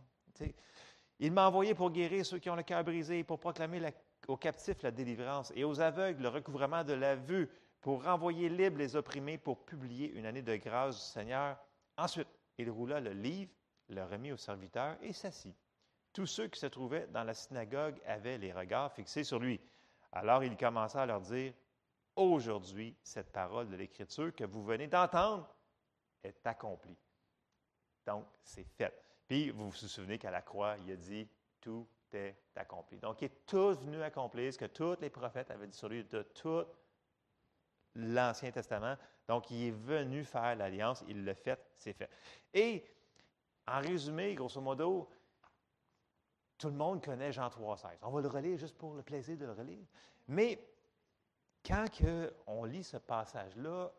il 1.20 1.32
m'a 1.32 1.48
envoyé 1.48 1.74
pour 1.74 1.92
guérir 1.92 2.26
ceux 2.26 2.40
qui 2.40 2.50
ont 2.50 2.56
le 2.56 2.64
cœur 2.64 2.84
brisé, 2.84 3.24
pour 3.24 3.40
proclamer 3.40 3.94
aux 4.28 4.38
captifs 4.38 4.82
la 4.84 4.92
délivrance 4.92 5.52
et 5.56 5.64
aux 5.64 5.82
aveugles 5.82 6.24
le 6.24 6.30
recouvrement 6.30 6.84
de 6.84 6.94
la 6.94 7.16
vue, 7.16 7.50
pour 7.82 8.04
renvoyer 8.04 8.50
libres 8.50 8.78
les 8.78 8.96
opprimés, 8.96 9.38
pour 9.38 9.66
publier 9.66 10.12
une 10.12 10.26
année 10.26 10.42
de 10.42 10.56
grâce 10.56 10.96
du 10.96 11.02
Seigneur. 11.02 11.58
Ensuite, 11.98 12.28
il 12.58 12.70
roula 12.70 13.00
le 13.00 13.14
livre, 13.14 13.52
le 13.90 14.04
remit 14.04 14.32
au 14.32 14.38
serviteur 14.38 14.98
et 15.02 15.14
s'assit. 15.14 15.56
Tous 16.14 16.26
ceux 16.26 16.48
qui 16.48 16.60
se 16.60 16.66
trouvaient 16.66 17.08
dans 17.08 17.24
la 17.24 17.34
synagogue 17.34 18.00
avaient 18.06 18.38
les 18.38 18.52
regards 18.52 18.92
fixés 18.92 19.24
sur 19.24 19.40
lui. 19.40 19.60
Alors 20.12 20.44
il 20.44 20.58
commença 20.58 21.02
à 21.02 21.06
leur 21.06 21.22
dire, 21.22 21.54
Aujourd'hui, 22.16 22.98
cette 23.02 23.32
parole 23.32 23.70
de 23.70 23.78
l'Écriture 23.78 24.36
que 24.36 24.44
vous 24.44 24.62
venez 24.62 24.88
d'entendre 24.88 25.48
est 26.22 26.46
accomplie. 26.46 26.98
Donc, 28.06 28.26
c'est 28.44 28.66
fait. 28.66 28.94
Puis, 29.26 29.52
vous 29.52 29.70
vous 29.70 29.76
souvenez 29.76 30.18
qu'à 30.18 30.30
la 30.30 30.42
croix, 30.42 30.76
il 30.86 30.92
a 30.92 30.96
dit, 30.98 31.30
Tout 31.62 31.88
est 32.12 32.36
accompli. 32.58 32.98
Donc, 32.98 33.22
il 33.22 33.26
est 33.26 33.46
tout 33.46 33.74
venu 33.76 34.02
accomplir 34.02 34.52
ce 34.52 34.58
que 34.58 34.66
tous 34.66 34.98
les 35.00 35.10
prophètes 35.10 35.50
avaient 35.50 35.68
dit 35.68 35.78
sur 35.78 35.88
lui 35.88 36.04
de 36.04 36.24
tout 36.24 36.66
l'Ancien 37.96 38.52
Testament. 38.52 38.96
Donc, 39.28 39.50
il 39.52 39.68
est 39.68 39.72
venu 39.72 40.24
faire 40.24 40.56
l'alliance, 40.56 41.04
il 41.08 41.24
l'a 41.24 41.36
fait, 41.36 41.60
c'est 41.76 41.94
fait. 41.94 42.10
Et, 42.54 42.86
en 43.68 43.80
résumé, 43.82 44.34
grosso 44.34 44.60
modo, 44.62 45.10
tout 46.58 46.68
le 46.68 46.76
monde 46.76 47.04
connaît 47.04 47.32
Jean 47.32 47.48
3,16. 47.48 47.98
On 48.02 48.12
va 48.12 48.22
le 48.22 48.28
relire 48.28 48.58
juste 48.58 48.78
pour 48.78 48.94
le 48.94 49.02
plaisir 49.02 49.38
de 49.38 49.46
le 49.46 49.54
relire. 49.54 49.86
Mais 50.28 50.60
quand 51.66 51.86
on 52.48 52.66
lit 52.66 52.84
ce 52.84 52.98
passage-là, 52.98 53.92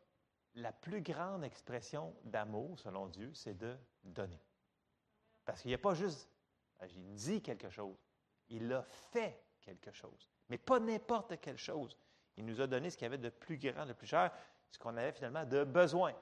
la 0.55 0.73
plus 0.73 1.01
grande 1.01 1.45
expression 1.45 2.15
d'amour, 2.25 2.79
selon 2.79 3.07
Dieu, 3.07 3.33
c'est 3.35 3.57
de 3.57 3.77
donner. 4.03 4.41
Parce 5.45 5.63
qu'il 5.63 5.71
n'y 5.71 5.75
a 5.75 5.79
pas 5.79 5.95
juste, 5.95 6.29
il 6.89 7.15
dit 7.15 7.41
quelque 7.41 7.71
chose, 7.71 7.97
il 8.49 8.73
a 8.73 8.83
fait 8.83 9.43
quelque 9.61 9.93
chose, 9.93 10.29
mais 10.49 10.59
pas 10.59 10.81
n'importe 10.81 11.41
quelle 11.41 11.59
chose. 11.59 11.97
Il 12.41 12.47
nous 12.47 12.61
a 12.61 12.67
donné 12.67 12.91
ce 12.91 12.97
qu'il 12.97 13.05
y 13.05 13.07
avait 13.07 13.19
de 13.19 13.29
plus 13.29 13.59
grand, 13.59 13.85
de 13.85 13.93
plus 13.93 14.07
cher, 14.07 14.33
ce 14.71 14.79
qu'on 14.79 14.97
avait 14.97 15.13
finalement 15.13 15.45
de 15.45 15.63
besoin. 15.65 16.13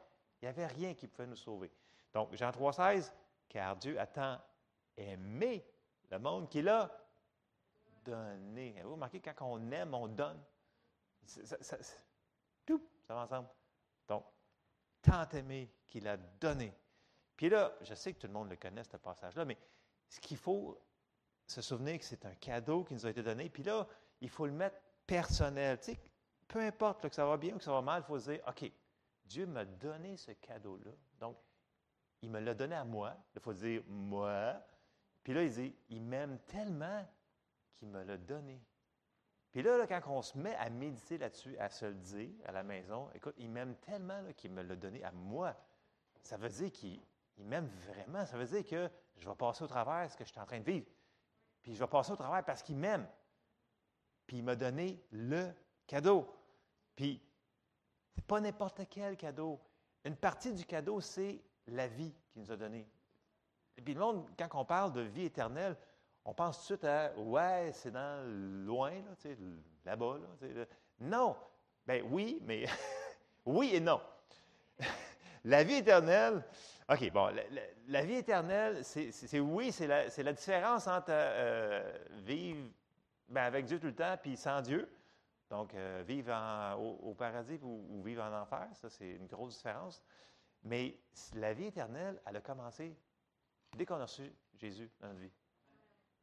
Il 0.41 0.45
n'y 0.45 0.49
avait 0.49 0.67
rien 0.67 0.95
qui 0.95 1.07
pouvait 1.07 1.29
nous 1.29 1.37
sauver. 1.37 1.71
Donc, 2.13 2.35
Jean 2.35 2.51
3,16, 2.51 3.13
car 3.49 3.77
Dieu 3.77 3.99
a 4.01 4.07
tant 4.07 4.41
aimé 4.97 5.65
le 6.11 6.19
monde 6.19 6.49
qu'il 6.49 6.69
a 6.69 6.91
donné. 8.05 8.75
Vous 8.83 8.93
remarquez, 8.93 9.21
quand 9.21 9.35
on 9.43 9.71
aime, 9.71 9.95
on 9.95 10.09
donne? 10.09 10.43
tout, 12.67 12.83
ça 13.07 13.15
va 13.15 13.21
ensemble. 13.23 13.49
Donc, 14.09 14.25
tant 15.03 15.29
aimé 15.31 15.71
qu'il 15.87 16.09
a 16.09 16.17
donné. 16.17 16.75
Puis 17.37 17.49
là, 17.49 17.77
je 17.83 17.95
sais 17.95 18.13
que 18.13 18.19
tout 18.19 18.27
le 18.27 18.33
monde 18.33 18.49
le 18.49 18.57
connaît, 18.57 18.83
ce 18.83 18.97
passage-là, 18.97 19.45
mais 19.45 19.57
ce 20.09 20.19
qu'il 20.21 20.37
faut 20.37 20.81
se 21.47 21.63
souvenir 21.63 21.99
que 21.99 22.05
c'est 22.05 22.25
un 22.25 22.35
cadeau 22.35 22.83
qui 22.83 22.95
nous 22.95 23.07
a 23.07 23.11
été 23.11 23.23
donné. 23.23 23.49
Puis 23.49 23.63
là, 23.63 23.87
il 24.21 24.29
faut 24.29 24.47
le 24.47 24.53
mettre 24.53 24.81
personnel. 25.07 25.79
Tu 25.79 25.93
sais, 25.93 26.01
peu 26.49 26.61
importe 26.61 27.09
que 27.09 27.15
ça 27.15 27.27
va 27.27 27.37
bien 27.37 27.55
ou 27.55 27.59
que 27.59 27.65
ça 27.65 27.73
va 27.73 27.83
mal, 27.83 28.03
il 28.03 28.07
faut 28.07 28.19
se 28.19 28.31
dire, 28.31 28.41
OK, 28.49 28.73
Dieu 29.27 29.47
m'a 29.47 29.65
donné 29.65 30.17
ce 30.17 30.33
cadeau-là. 30.33 30.91
Donc, 31.21 31.37
il 32.23 32.31
me 32.31 32.41
l'a 32.41 32.55
donné 32.55 32.75
à 32.75 32.85
moi. 32.85 33.15
Il 33.35 33.41
faut 33.41 33.53
dire, 33.53 33.83
moi. 33.87 34.55
Puis 35.23 35.35
là, 35.35 35.43
il 35.43 35.53
dit, 35.53 35.77
il 35.91 36.03
m'aime 36.03 36.39
tellement 36.47 37.07
qu'il 37.75 37.89
me 37.89 38.03
l'a 38.03 38.17
donné. 38.17 38.61
Puis 39.53 39.63
là, 39.63 39.87
quand 39.87 40.01
on 40.09 40.23
se 40.23 40.37
met 40.37 40.55
à 40.57 40.71
méditer 40.71 41.19
là-dessus, 41.19 41.57
à 41.59 41.69
se 41.69 41.87
le 41.87 41.95
dire 41.95 42.31
à 42.47 42.53
la 42.53 42.63
maison, 42.63 43.11
écoute, 43.15 43.35
il 43.39 43.51
m'aime 43.51 43.77
tellement 43.77 44.23
qu'il 44.37 44.53
me 44.53 44.63
l'a 44.63 44.77
donné 44.77 45.03
à 45.05 45.13
moi. 45.13 45.55
Ça 46.23 46.37
veut 46.37 46.49
dire 46.49 46.73
qu'il 46.73 47.01
m'aime 47.39 47.67
vraiment. 47.67 48.27
Ça 48.27 48.37
veut 48.37 48.47
dire 48.47 48.65
que 48.65 48.91
je 49.17 49.29
vais 49.29 49.35
passer 49.35 49.65
au 49.65 49.67
travers 49.67 50.11
ce 50.11 50.17
que 50.17 50.25
je 50.25 50.31
suis 50.31 50.41
en 50.41 50.47
train 50.47 50.61
de 50.61 50.71
vivre. 50.71 50.87
Puis 51.63 51.75
je 51.75 51.79
vais 51.79 51.87
passer 51.87 52.13
au 52.13 52.17
travers 52.17 52.45
parce 52.45 52.63
qu'il 52.63 52.77
m'aime. 52.77 53.07
Puis 54.27 54.39
il 54.39 54.45
m'a 54.45 54.57
donné 54.57 55.03
le 55.11 55.51
cadeau. 55.87 56.27
Puis, 56.99 57.23
c'est 58.17 58.25
pas 58.25 58.41
n'importe 58.41 58.81
quel 58.91 59.17
cadeau. 59.17 59.61
Une 60.05 60.17
partie 60.17 60.53
du 60.53 60.65
cadeau, 60.65 61.01
c'est 61.01 61.41
la 61.69 61.87
vie 61.87 62.13
qu'il 62.33 62.43
nous 62.43 62.51
a 62.51 62.57
donnée. 62.57 62.89
Et 63.77 63.83
puis 63.83 63.95
le 63.95 64.01
monde, 64.01 64.29
quand 64.37 64.49
on 64.55 64.65
parle 64.65 64.93
de 64.93 65.03
vie 65.03 65.27
éternelle, 65.27 65.77
on 66.25 66.35
pense 66.35 66.57
tout 66.57 66.63
de 66.63 66.67
suite 66.67 66.85
à 66.85 67.13
ouais, 67.17 67.71
c'est 67.73 67.93
dans 67.93 68.27
loin, 68.67 68.91
là, 68.91 69.31
là-bas. 69.85 70.19
Là, 70.41 70.65
non. 70.99 71.37
Ben 71.87 72.05
oui, 72.11 72.43
mais 72.43 72.65
oui 73.47 73.77
et 73.77 73.81
non. 73.81 74.01
la 75.45 75.63
vie 75.63 75.75
éternelle, 75.75 76.43
OK, 76.91 77.13
bon, 77.13 77.31
la, 77.87 78.03
vie 78.03 78.15
éternelle, 78.15 78.85
c'est 78.85 79.39
oui, 79.39 79.71
c'est 79.71 79.87
la, 79.87 80.33
différence 80.33 80.89
entre 80.89 81.11
euh, 81.11 81.97
vivre 82.25 82.67
ben, 83.29 83.45
avec 83.45 83.67
Dieu 83.67 83.79
tout 83.79 83.87
le 83.87 83.95
temps, 83.95 84.17
puis 84.21 84.37
sans 84.37 84.61
Dieu. 84.63 84.89
Donc, 85.51 85.75
euh, 85.75 86.03
vivre 86.07 86.33
au, 86.79 87.15
paradis 87.15 87.59
ou, 87.63 88.03
vivre 88.03 88.23
en 88.23 88.43
enfer, 88.43 88.69
ça, 88.75 88.91
c'est 88.91 89.13
une 89.13 89.27
grosse 89.27 89.57
différence. 89.57 90.03
Mais 90.65 90.99
la 91.35 91.55
vie 91.55 91.67
éternelle, 91.67 92.21
elle 92.27 92.37
a 92.37 92.41
commencé 92.41 92.95
dès 93.77 93.87
qu'on 93.87 93.97
a 93.97 94.03
reçu 94.03 94.31
Jésus 94.57 94.91
dans 95.01 95.09
notre 95.09 95.21
vie. 95.21 95.33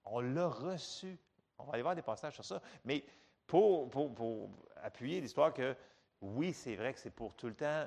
On 0.06 0.20
l'a 0.20 0.48
reçu. 0.48 1.18
On 1.58 1.64
va 1.64 1.74
aller 1.74 1.82
voir 1.82 1.96
des 1.96 2.02
passages 2.02 2.36
sur 2.36 2.46
ça. 2.46 2.62
Mais 2.84 3.04
pour, 3.48 3.90
appuyer 4.84 5.22
l'histoire 5.22 5.54
que, 5.54 5.76
oui, 6.22 6.54
c'est 6.54 6.76
vrai 6.76 6.94
que 6.94 7.00
c'est 7.00 7.12
pour 7.12 7.36
tout 7.36 7.48
le 7.48 7.56
temps. 7.56 7.86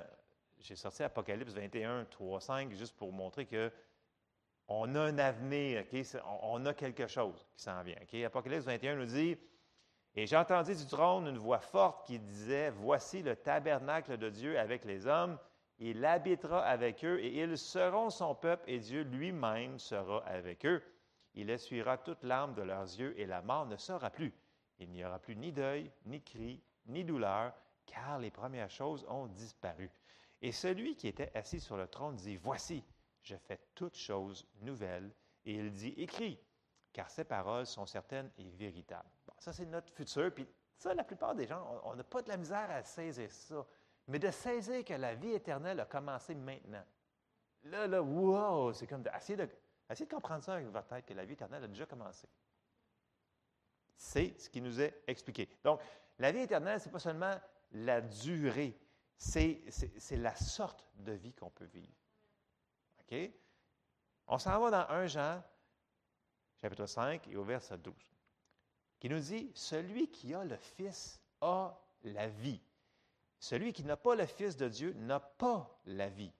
J'ai 0.58 0.74
sorti 0.74 1.04
Apocalypse 1.04 1.52
21, 1.52 2.06
3, 2.06 2.40
5, 2.40 2.72
juste 2.72 2.96
pour 2.96 3.12
montrer 3.12 3.46
que 3.46 3.70
on 4.66 4.94
a 4.96 5.00
un 5.00 5.18
avenir? 5.18 5.84
On, 6.42 6.66
a 6.66 6.74
quelque 6.74 7.06
chose 7.06 7.46
qui 7.54 7.62
s'en 7.62 7.82
vient. 7.82 7.96
Apocalypse 8.26 8.64
21 8.64 8.96
nous 8.96 9.06
dit 9.06 9.38
Et 10.14 10.26
j'ai 10.26 10.36
entendu 10.36 10.74
du 10.74 10.86
trône 10.86 11.28
une 11.28 11.38
voix 11.38 11.60
forte 11.60 12.06
qui 12.06 12.18
disait 12.18 12.70
Voici 12.70 13.22
le 13.22 13.36
tabernacle 13.36 14.16
de 14.16 14.30
Dieu 14.30 14.58
avec 14.58 14.84
les 14.84 15.06
hommes. 15.06 15.38
Il 15.78 16.04
habitera 16.04 16.64
avec 16.64 17.04
eux 17.04 17.20
et 17.20 17.42
ils 17.42 17.56
seront 17.56 18.10
son 18.10 18.34
peuple 18.34 18.64
et 18.68 18.80
Dieu 18.80 19.02
lui-même 19.02 19.78
sera 19.78 20.24
avec 20.26 20.66
eux. 20.66 20.82
Il 21.34 21.50
essuiera 21.50 21.98
toute 21.98 22.24
larme 22.24 22.54
de 22.54 22.62
leurs 22.62 22.82
yeux 22.98 23.18
et 23.18 23.26
la 23.26 23.42
mort 23.42 23.66
ne 23.66 23.76
sera 23.76 24.10
plus. 24.10 24.34
Il 24.80 24.90
n'y 24.90 25.04
aura 25.04 25.18
plus 25.18 25.36
ni 25.36 25.52
deuil, 25.52 25.90
ni 26.06 26.20
cri, 26.20 26.60
ni 26.86 27.04
douleur, 27.04 27.52
car 27.86 28.18
les 28.18 28.30
premières 28.30 28.70
choses 28.70 29.04
ont 29.08 29.26
disparu. 29.26 29.90
Et 30.40 30.52
celui 30.52 30.96
qui 30.96 31.08
était 31.08 31.30
assis 31.36 31.60
sur 31.60 31.76
le 31.76 31.86
trône 31.86 32.16
dit 32.16 32.36
Voici, 32.36 32.84
je 33.22 33.36
fais 33.36 33.60
toutes 33.74 33.96
choses 33.96 34.46
nouvelles. 34.60 35.12
Et 35.44 35.54
il 35.54 35.72
dit, 35.72 35.94
écris, 35.96 36.38
car 36.92 37.10
ces 37.10 37.24
paroles 37.24 37.66
sont 37.66 37.86
certaines 37.86 38.30
et 38.38 38.50
véritables. 38.50 39.08
Ça, 39.38 39.52
c'est 39.52 39.66
notre 39.66 39.92
futur. 39.92 40.32
Puis 40.32 40.46
ça, 40.76 40.94
la 40.94 41.04
plupart 41.04 41.34
des 41.34 41.46
gens, 41.46 41.80
on 41.84 41.94
n'a 41.94 42.04
pas 42.04 42.22
de 42.22 42.28
la 42.28 42.36
misère 42.36 42.70
à 42.70 42.82
saisir 42.82 43.30
ça. 43.30 43.66
Mais 44.06 44.18
de 44.18 44.30
saisir 44.30 44.84
que 44.84 44.94
la 44.94 45.14
vie 45.14 45.32
éternelle 45.32 45.80
a 45.80 45.84
commencé 45.84 46.34
maintenant. 46.34 46.84
Là, 47.64 47.86
là, 47.86 48.02
wow, 48.02 48.72
c'est 48.72 48.86
comme 48.86 49.02
de, 49.02 49.10
essayer 49.10 49.36
de 49.36 50.14
comprendre 50.14 50.44
ça 50.44 50.54
avec 50.54 50.66
votre 50.68 50.86
tête, 50.86 51.04
que 51.04 51.14
la 51.14 51.24
vie 51.24 51.34
éternelle 51.34 51.64
a 51.64 51.68
déjà 51.68 51.86
commencé. 51.86 52.28
C'est 53.96 54.38
ce 54.38 54.48
qui 54.48 54.60
nous 54.60 54.80
est 54.80 55.02
expliqué. 55.06 55.48
Donc, 55.64 55.80
la 56.18 56.32
vie 56.32 56.40
éternelle, 56.40 56.80
ce 56.80 56.86
n'est 56.86 56.92
pas 56.92 56.98
seulement 57.00 57.34
la 57.72 58.00
durée, 58.00 58.78
c'est 59.16 59.60
la 60.12 60.34
sorte 60.36 60.86
de 60.94 61.12
vie 61.12 61.34
qu'on 61.34 61.50
peut 61.50 61.66
vivre. 61.66 61.92
On 64.26 64.38
s'en 64.38 64.60
va 64.60 64.70
dans 64.70 64.94
1 64.94 65.06
Jean, 65.06 65.42
chapitre 66.60 66.86
5, 66.86 67.26
et 67.28 67.36
au 67.36 67.44
verset 67.44 67.78
12, 67.78 67.94
qui 68.98 69.08
nous 69.08 69.20
dit 69.20 69.50
Celui 69.54 70.08
qui 70.10 70.34
a 70.34 70.44
le 70.44 70.56
Fils 70.56 71.20
a 71.40 71.78
la 72.04 72.28
vie. 72.28 72.60
Celui 73.40 73.72
qui 73.72 73.84
n'a 73.84 73.96
pas 73.96 74.14
le 74.14 74.26
Fils 74.26 74.56
de 74.56 74.68
Dieu 74.68 74.92
n'a 74.94 75.20
pas 75.20 75.78
la 75.86 76.08
vie. 76.08 76.32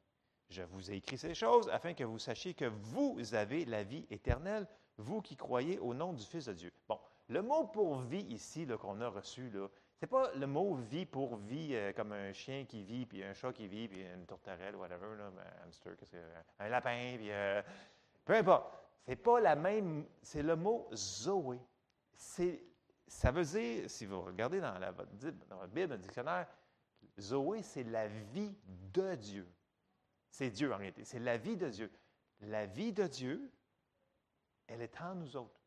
Je 0.49 0.63
vous 0.63 0.91
ai 0.91 0.95
écrit 0.95 1.19
ces 1.19 1.35
choses 1.35 1.69
afin 1.69 1.95
que 1.95 2.05
vous 2.05 2.19
sachiez 2.19 2.55
que 2.55 2.65
vous 2.65 3.35
avez 3.35 3.65
la 3.65 3.85
vie 3.85 4.07
éternelle, 4.11 4.67
vous 4.97 5.21
qui 5.21 5.37
croyez 5.37 5.79
au 5.79 5.95
nom 5.95 6.13
du 6.13 6.25
Fils 6.25 6.47
de 6.47 6.55
Dieu. 6.55 6.73
Bon, 6.89 6.99
le 7.29 7.43
mot 7.43 7.67
pour 7.67 7.99
vie 7.99 8.27
ici 8.31 8.67
qu'on 8.81 9.01
a 9.01 9.09
reçu, 9.09 9.51
là, 9.51 9.69
c'est 10.01 10.07
pas 10.07 10.33
le 10.35 10.47
mot 10.47 10.75
vie 10.75 11.07
pour 11.07 11.37
vie 11.37 11.75
euh, 11.75 11.93
comme 11.93 12.13
un 12.13 12.33
chien 12.33 12.65
qui 12.65 12.85
vit, 12.85 13.05
puis 13.05 13.23
un 13.23 13.35
chat 13.35 13.53
qui 13.53 13.67
vit, 13.67 13.89
puis 13.89 14.01
une 14.03 14.27
tourterelle, 14.27 14.77
whatever, 14.77 15.07
un 15.07 15.65
hamster, 15.65 15.93
un 16.61 16.69
lapin, 16.69 17.17
puis 17.17 17.31
euh, 17.31 17.61
peu 18.25 18.35
importe. 18.35 18.73
C'est 19.07 19.17
pas 19.17 19.41
la 19.41 19.57
même. 19.57 20.07
C'est 20.23 20.43
le 20.43 20.55
mot 20.55 20.89
Zoé. 20.95 21.59
Ça 22.19 23.31
veut 23.31 23.45
dire, 23.45 23.89
si 23.89 24.05
vous 24.05 24.21
regardez 24.21 24.61
dans, 24.61 24.79
la, 24.79 24.91
votre, 24.91 25.11
dans 25.49 25.67
Bible, 25.69 25.93
le 25.93 25.99
dictionnaire, 25.99 26.47
Zoé, 27.19 27.63
c'est 27.63 27.85
la 27.85 28.09
vie 28.09 28.55
de 28.93 29.15
Dieu. 29.15 29.49
C'est 30.31 30.51
Dieu 30.51 30.73
en 30.73 30.77
réalité. 30.77 31.05
C'est 31.05 31.21
la 31.21 31.37
vie 31.37 31.57
de 31.57 31.69
Dieu. 31.69 31.91
La 32.41 32.67
vie 32.67 32.93
de 32.93 33.07
Dieu, 33.07 33.51
elle 34.67 34.83
est 34.83 35.01
en 35.01 35.15
nous 35.15 35.37
autres. 35.37 35.61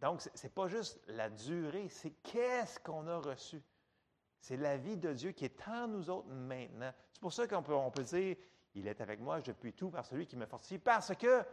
Donc, 0.00 0.20
ce 0.20 0.28
n'est 0.44 0.52
pas 0.52 0.68
juste 0.68 1.00
la 1.08 1.28
durée, 1.28 1.88
c'est 1.88 2.12
qu'est-ce 2.22 2.78
qu'on 2.78 3.06
a 3.08 3.18
reçu. 3.18 3.60
C'est 4.40 4.56
la 4.56 4.76
vie 4.76 4.96
de 4.96 5.12
Dieu 5.12 5.32
qui 5.32 5.44
est 5.44 5.68
en 5.68 5.88
nous 5.88 6.08
autres 6.10 6.28
maintenant. 6.28 6.92
C'est 7.12 7.20
pour 7.20 7.32
ça 7.32 7.48
qu'on 7.48 7.62
peut, 7.62 8.02
dire, 8.04 8.36
il 8.74 8.86
est 8.86 9.00
avec 9.00 9.18
moi, 9.18 9.40
je 9.40 9.50
puis 9.50 9.72
tout 9.72 9.90
par 9.90 10.06
celui 10.06 10.26
qui 10.26 10.36
me 10.36 10.46
fortifie, 10.46 10.78
parce 10.78 11.14
que 11.16 11.44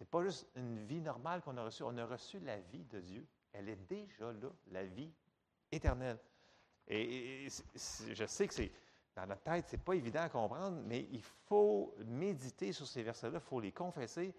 n'est 0.00 0.06
pas 0.06 0.22
juste 0.22 0.48
une 0.54 0.84
vie 0.86 1.00
normale 1.00 1.42
qu'on 1.42 1.56
a 1.56 1.64
reçue, 1.64 1.82
on 1.82 1.96
a 1.96 2.06
reçu 2.06 2.38
la 2.40 2.58
vie 2.58 2.84
de 2.84 3.00
Dieu. 3.00 3.26
Elle 3.52 3.68
est 3.68 3.88
déjà 3.88 4.32
là, 4.32 4.48
la 4.68 4.84
vie 4.84 5.12
éternelle. 5.72 6.18
Et, 6.88 7.48
je 7.48 8.26
sais 8.26 8.46
que 8.46 8.54
c'est 8.54 8.72
dans 9.14 9.26
notre 9.26 9.42
tête, 9.42 9.66
ce 9.68 9.76
n'est 9.76 9.82
pas 9.82 9.94
évident 9.94 10.20
à 10.20 10.28
comprendre, 10.28 10.82
mais 10.84 11.08
il 11.10 11.22
faut 11.22 11.94
méditer 12.04 12.72
sur 12.72 12.86
ces 12.86 13.02
versets-là, 13.02 13.38
il 13.38 13.48
faut 13.48 13.60
les 13.60 13.72
confesser, 13.72 14.34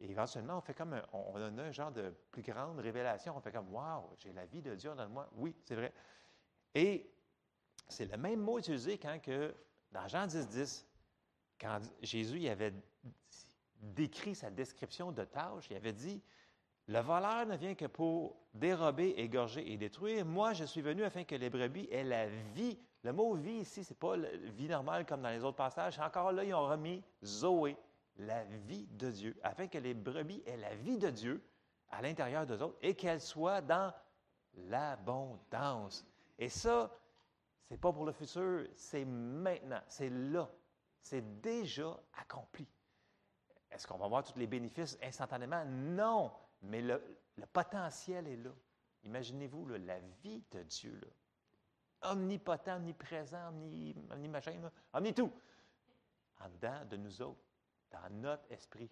et 0.00 0.10
éventuellement, 0.10 0.58
on 0.58 0.60
fait 0.60 0.74
comme 0.74 0.92
un, 0.92 1.02
on 1.12 1.36
a 1.36 1.62
un 1.62 1.72
genre 1.72 1.92
de 1.92 2.12
plus 2.30 2.42
grande 2.42 2.78
révélation. 2.80 3.36
On 3.36 3.40
fait 3.40 3.52
comme 3.52 3.72
Waouh, 3.72 4.10
j'ai 4.18 4.32
la 4.32 4.44
vie 4.46 4.60
de 4.60 4.74
Dieu 4.74 4.92
dans 4.94 5.08
moi. 5.08 5.28
Oui, 5.36 5.54
c'est 5.64 5.76
vrai. 5.76 5.92
Et 6.74 7.10
c'est 7.88 8.10
le 8.10 8.16
même 8.16 8.40
mot 8.40 8.58
utilisé 8.58 8.98
quand 8.98 9.20
que, 9.20 9.54
dans 9.92 10.08
Jean 10.08 10.26
10, 10.26 10.48
10, 10.48 10.86
quand 11.60 11.78
Jésus 12.02 12.40
y 12.40 12.48
avait 12.48 12.72
décrit 13.94 14.34
sa 14.34 14.50
description 14.50 15.12
de 15.12 15.24
tâche, 15.24 15.68
il 15.70 15.76
avait 15.76 15.92
dit 15.92 16.22
Le 16.88 17.00
voleur 17.00 17.46
ne 17.46 17.56
vient 17.56 17.74
que 17.74 17.86
pour 17.86 18.36
dérober, 18.54 19.14
égorger 19.16 19.70
et 19.70 19.76
détruire. 19.76 20.24
Moi, 20.24 20.52
je 20.52 20.64
suis 20.64 20.82
venu 20.82 21.04
afin 21.04 21.24
que 21.24 21.34
les 21.34 21.50
brebis 21.50 21.88
aient 21.90 22.04
la 22.04 22.26
vie. 22.54 22.78
Le 23.02 23.12
mot 23.12 23.34
vie 23.34 23.60
ici, 23.60 23.84
ce 23.84 23.92
n'est 23.92 23.98
pas 23.98 24.16
vie 24.16 24.68
normale 24.68 25.04
comme 25.04 25.22
dans 25.22 25.30
les 25.30 25.44
autres 25.44 25.56
passages. 25.56 25.98
Encore 25.98 26.32
là, 26.32 26.44
ils 26.44 26.54
ont 26.54 26.66
remis 26.66 27.02
Zoé, 27.22 27.76
la 28.16 28.44
vie 28.44 28.86
de 28.92 29.10
Dieu, 29.10 29.36
afin 29.42 29.66
que 29.66 29.78
les 29.78 29.94
brebis 29.94 30.42
aient 30.46 30.56
la 30.56 30.74
vie 30.74 30.98
de 30.98 31.10
Dieu 31.10 31.42
à 31.90 32.00
l'intérieur 32.00 32.46
d'eux 32.46 32.62
autres 32.62 32.78
et 32.80 32.94
qu'elles 32.94 33.20
soient 33.20 33.60
dans 33.60 33.92
l'abondance. 34.68 36.06
Et 36.38 36.48
ça, 36.48 36.90
c'est 37.68 37.76
pas 37.76 37.92
pour 37.92 38.04
le 38.04 38.12
futur, 38.12 38.66
c'est 38.74 39.04
maintenant, 39.04 39.80
c'est 39.88 40.10
là, 40.10 40.50
c'est 41.00 41.40
déjà 41.40 41.98
accompli. 42.18 42.66
Est-ce 43.74 43.86
qu'on 43.86 43.98
va 43.98 44.06
voir 44.06 44.22
tous 44.22 44.38
les 44.38 44.46
bénéfices 44.46 44.96
instantanément? 45.02 45.64
Non, 45.64 46.32
mais 46.62 46.80
le, 46.80 47.02
potentiel 47.52 48.28
est 48.28 48.36
là. 48.36 48.50
Imaginez-vous 49.02 49.66
la 49.66 49.98
vie 50.22 50.42
de 50.52 50.62
Dieu, 50.62 50.98
là. 51.02 52.10
omnipotent, 52.10 52.76
omniprésent, 52.76 53.48
omni, 53.48 53.94
omni-machin, 54.10 54.70
omni 54.92 55.12
tout, 55.12 55.32
en 56.40 56.48
dedans 56.48 56.84
de 56.88 56.96
nous 56.96 57.20
autres 57.20 57.42
dans 57.90 58.08
notre 58.10 58.50
esprit. 58.50 58.90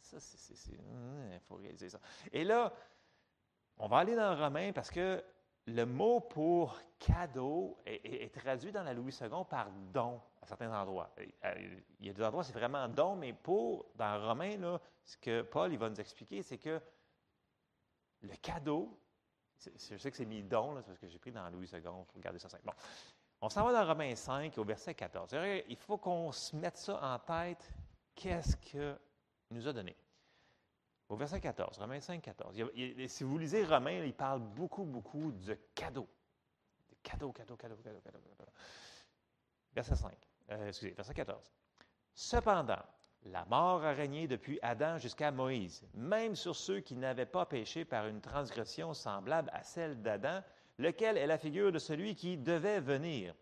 Ça, 0.00 0.20
c'est. 0.20 0.72
Il 0.72 0.78
hum, 0.78 1.40
faut 1.40 1.56
réaliser 1.56 1.88
ça. 1.88 1.98
Et 2.32 2.44
là, 2.44 2.72
on 3.78 3.88
va 3.88 3.98
aller 3.98 4.14
dans 4.14 4.36
Romain 4.36 4.72
parce 4.72 4.90
que 4.90 5.22
le 5.66 5.84
mot 5.84 6.20
pour 6.20 6.78
cadeau 6.98 7.78
est, 7.86 8.34
traduit 8.34 8.72
dans 8.72 8.82
la 8.82 8.92
Louis 8.92 9.16
II 9.20 9.28
par 9.48 9.70
don 9.92 10.20
à 10.42 10.46
certains 10.46 10.72
endroits. 10.72 11.14
Euh, 11.18 11.78
il 12.00 12.06
y 12.06 12.10
a 12.10 12.12
des 12.12 12.22
endroits, 12.22 12.44
c'est 12.44 12.52
vraiment 12.52 12.88
don, 12.88 13.16
mais 13.16 13.32
pour, 13.32 13.86
dans 13.94 14.28
Romain, 14.28 14.56
là, 14.58 14.80
ce 15.04 15.16
que 15.16 15.42
Paul 15.42 15.72
il 15.72 15.78
va 15.78 15.88
nous 15.88 16.00
expliquer, 16.00 16.42
c'est 16.42 16.58
que 16.58 16.80
le 18.20 18.36
cadeau, 18.36 18.98
je 19.58 19.96
sais 19.96 20.10
que 20.10 20.16
c'est 20.16 20.26
mis 20.26 20.42
don, 20.42 20.76
c'est 20.76 20.86
parce 20.86 20.98
que 20.98 21.08
j'ai 21.08 21.18
pris 21.18 21.32
dans 21.32 21.48
Louis 21.50 21.68
II, 21.72 21.80
faut 21.80 22.20
garder 22.20 22.38
ça 22.38 22.48
simple. 22.48 22.64
Bon. 22.64 22.72
On 23.40 23.48
s'en 23.48 23.64
va 23.64 23.72
dans 23.72 23.86
Romains 23.86 24.14
5 24.14 24.56
au 24.56 24.64
verset 24.64 24.94
14. 24.94 25.36
Il 25.68 25.76
faut 25.76 25.98
qu'on 25.98 26.32
se 26.32 26.56
mette 26.56 26.76
ça 26.76 26.98
en 27.02 27.18
tête 27.18 27.70
qu'est-ce 28.14 28.56
qu'il 28.56 28.98
nous 29.50 29.68
a 29.68 29.72
donné? 29.72 29.94
Au 31.08 31.16
verset 31.16 31.40
14, 31.40 31.78
Romains 31.78 32.00
5, 32.00 32.22
14. 32.22 32.56
si 33.08 33.24
vous 33.24 33.38
lisez 33.38 33.64
Romains, 33.64 34.04
il 34.04 34.14
parle 34.14 34.40
beaucoup, 34.40 34.84
beaucoup 34.84 35.32
de 35.32 35.54
cadeaux. 35.74 36.08
De 36.88 36.96
cadeaux, 37.02 37.32
cadeaux, 37.32 37.56
cadeaux, 37.56 37.76
cadeaux, 37.76 38.00
cadeaux. 38.00 38.20
Verset 39.74 39.96
5, 39.96 40.12
euh, 40.50 40.68
excusez, 40.68 40.92
verset 40.92 41.14
14. 41.14 41.52
Cependant, 42.14 42.82
la 43.24 43.44
mort 43.46 43.84
a 43.84 43.92
régné 43.92 44.28
depuis 44.28 44.58
Adam 44.62 44.98
jusqu'à 44.98 45.30
Moïse, 45.30 45.82
même 45.94 46.36
sur 46.36 46.56
ceux 46.56 46.80
qui 46.80 46.94
n'avaient 46.96 47.26
pas 47.26 47.44
péché 47.44 47.84
par 47.84 48.06
une 48.06 48.20
transgression 48.20 48.94
semblable 48.94 49.50
à 49.52 49.62
celle 49.62 50.00
d'Adam, 50.00 50.40
lequel 50.78 51.18
est 51.18 51.26
la 51.26 51.38
figure 51.38 51.72
de 51.72 51.78
celui 51.78 52.14
qui 52.14 52.38
devait 52.38 52.80
venir. 52.80 53.34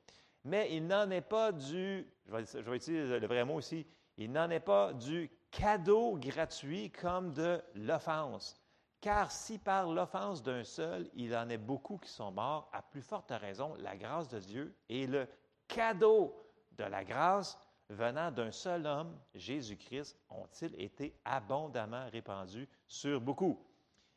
Mais 0.45 0.75
il 0.75 0.87
n'en 0.87 1.11
est 1.11 1.21
pas 1.21 1.53
du, 1.53 2.07
je 2.27 2.33
vais, 2.33 2.45
je 2.45 2.71
vais 2.71 2.77
utiliser 2.77 3.21
le 3.21 3.27
vrai 3.27 3.45
mot 3.45 3.61
ici, 3.61 3.87
il 4.17 4.33
n'en 4.33 4.51
est 4.51 4.61
pas 4.61 4.93
du 4.93 5.31
cadeau 5.53 6.17
gratuit 6.17 6.91
comme 6.91 7.33
de 7.33 7.63
l'offense. 7.77 8.57
Car 9.01 9.31
si 9.31 9.59
par 9.59 9.89
l'offense 9.89 10.43
d'un 10.43 10.65
seul, 10.65 11.09
il 11.15 11.37
en 11.37 11.49
est 11.49 11.59
beaucoup 11.59 11.99
qui 11.99 12.09
sont 12.09 12.33
morts, 12.33 12.69
à 12.73 12.83
plus 12.83 13.03
forte 13.03 13.31
raison, 13.31 13.75
la 13.79 13.97
grâce 13.97 14.29
de 14.29 14.39
Dieu 14.39 14.75
et 14.89 15.07
le 15.07 15.29
cadeau 15.69 16.35
de 16.73 16.85
la 16.85 17.05
grâce 17.05 17.59
venant 17.91 18.31
d'un 18.31 18.51
seul 18.51 18.87
homme, 18.87 19.19
Jésus-Christ, 19.35 20.17
ont-ils 20.31 20.81
été 20.81 21.15
abondamment 21.25 22.09
répandus 22.11 22.69
sur 22.87 23.21
beaucoup? 23.21 23.63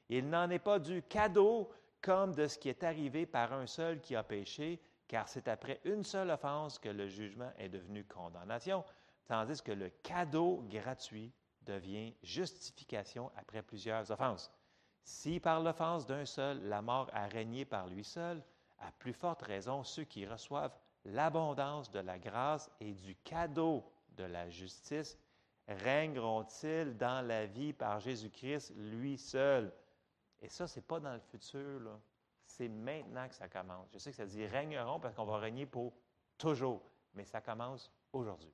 Il 0.07 0.29
n'en 0.29 0.49
est 0.49 0.59
pas 0.59 0.79
du 0.79 1.01
cadeau 1.03 1.69
comme 1.99 2.33
de 2.33 2.47
ce 2.47 2.57
qui 2.57 2.69
est 2.69 2.83
arrivé 2.83 3.25
par 3.25 3.51
un 3.51 3.65
seul 3.65 3.99
qui 3.99 4.15
a 4.15 4.23
péché, 4.23 4.79
car 5.07 5.27
c'est 5.27 5.47
après 5.47 5.81
une 5.83 6.03
seule 6.03 6.29
offense 6.29 6.79
que 6.79 6.89
le 6.89 7.07
jugement 7.07 7.51
est 7.57 7.69
devenu 7.69 8.05
condamnation 8.05 8.83
tandis 9.27 9.61
que 9.61 9.71
le 9.71 9.89
cadeau 9.89 10.63
gratuit 10.69 11.31
devient 11.61 12.13
justification 12.21 13.31
après 13.35 13.61
plusieurs 13.61 14.11
offenses. 14.11 14.51
Si 15.03 15.39
par 15.39 15.61
l'offense 15.61 16.05
d'un 16.05 16.25
seul, 16.25 16.61
la 16.63 16.81
mort 16.81 17.09
a 17.13 17.27
régné 17.27 17.65
par 17.65 17.87
lui 17.87 18.03
seul, 18.03 18.43
à 18.79 18.91
plus 18.91 19.13
forte 19.13 19.41
raison, 19.41 19.83
ceux 19.83 20.03
qui 20.03 20.25
reçoivent 20.25 20.75
l'abondance 21.05 21.91
de 21.91 21.99
la 21.99 22.17
grâce 22.17 22.69
et 22.79 22.93
du 22.93 23.15
cadeau 23.15 23.83
de 24.17 24.23
la 24.23 24.49
justice 24.49 25.17
règneront-ils 25.67 26.95
dans 26.97 27.25
la 27.25 27.45
vie 27.45 27.73
par 27.73 27.99
Jésus-Christ, 27.99 28.73
lui 28.75 29.17
seul? 29.17 29.71
Et 30.41 30.49
ça, 30.49 30.67
ce 30.67 30.79
n'est 30.79 30.85
pas 30.85 30.99
dans 30.99 31.13
le 31.13 31.19
futur. 31.19 31.99
C'est 32.45 32.69
maintenant 32.69 33.27
que 33.27 33.35
ça 33.35 33.47
commence. 33.47 33.87
Je 33.91 33.97
sais 33.97 34.11
que 34.11 34.17
ça 34.17 34.25
dit 34.25 34.45
régneront 34.45 34.99
parce 34.99 35.15
qu'on 35.15 35.25
va 35.25 35.37
régner 35.37 35.65
pour 35.65 35.93
toujours, 36.37 36.81
mais 37.13 37.25
ça 37.25 37.41
commence 37.41 37.91
aujourd'hui. 38.13 38.53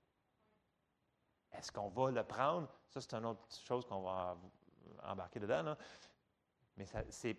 Est-ce 1.53 1.71
qu'on 1.71 1.89
va 1.89 2.11
le 2.11 2.23
prendre? 2.23 2.67
Ça, 2.89 3.01
c'est 3.01 3.13
une 3.13 3.25
autre 3.25 3.45
chose 3.65 3.85
qu'on 3.85 4.01
va 4.01 4.37
embarquer 5.03 5.39
dedans. 5.39 5.75
Mais 6.77 6.85
c'est 6.85 7.37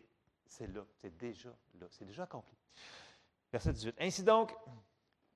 là, 0.69 0.85
c'est 1.01 1.19
déjà 1.19 1.51
là, 1.81 1.87
c'est 1.91 2.05
déjà 2.05 2.25
accompli. 2.25 2.57
Verset 3.51 3.73
18. 3.73 3.97
Ainsi 3.99 4.23
donc, 4.23 4.55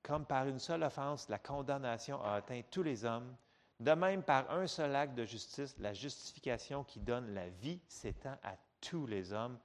comme 0.03 0.25
par 0.25 0.47
une 0.47 0.59
seule 0.59 0.83
offense, 0.83 1.27
la 1.29 1.39
condamnation 1.39 2.21
a 2.23 2.33
atteint 2.33 2.61
tous 2.69 2.83
les 2.83 3.03
hommes, 3.03 3.35
de 3.79 3.91
même 3.91 4.23
par 4.23 4.49
un 4.51 4.65
seul 4.67 4.95
acte 4.95 5.15
de 5.15 5.25
justice, 5.25 5.75
la 5.79 5.93
justification 5.93 6.83
qui 6.83 6.99
donne 6.99 7.33
la 7.33 7.49
vie 7.49 7.79
s'étend 7.87 8.37
à 8.43 8.55
tous 8.81 9.05
les 9.05 9.33
hommes, 9.33 9.59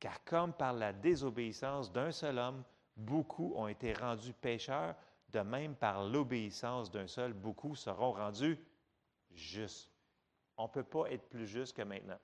car 0.00 0.22
comme 0.24 0.52
par 0.52 0.72
la 0.72 0.92
désobéissance 0.92 1.92
d'un 1.92 2.12
seul 2.12 2.38
homme, 2.38 2.62
beaucoup 2.96 3.54
ont 3.56 3.68
été 3.68 3.92
rendus 3.94 4.34
pécheurs, 4.34 4.94
de 5.34 5.40
même 5.40 5.74
par 5.74 6.04
l'obéissance 6.04 6.90
d'un 6.90 7.06
seul, 7.06 7.32
beaucoup 7.32 7.74
seront 7.74 8.12
rendus 8.12 8.58
justes. 9.32 9.90
On 10.56 10.64
ne 10.64 10.68
peut 10.68 10.84
pas 10.84 11.10
être 11.10 11.28
plus 11.28 11.46
juste 11.46 11.76
que 11.76 11.82
maintenant. 11.82 12.18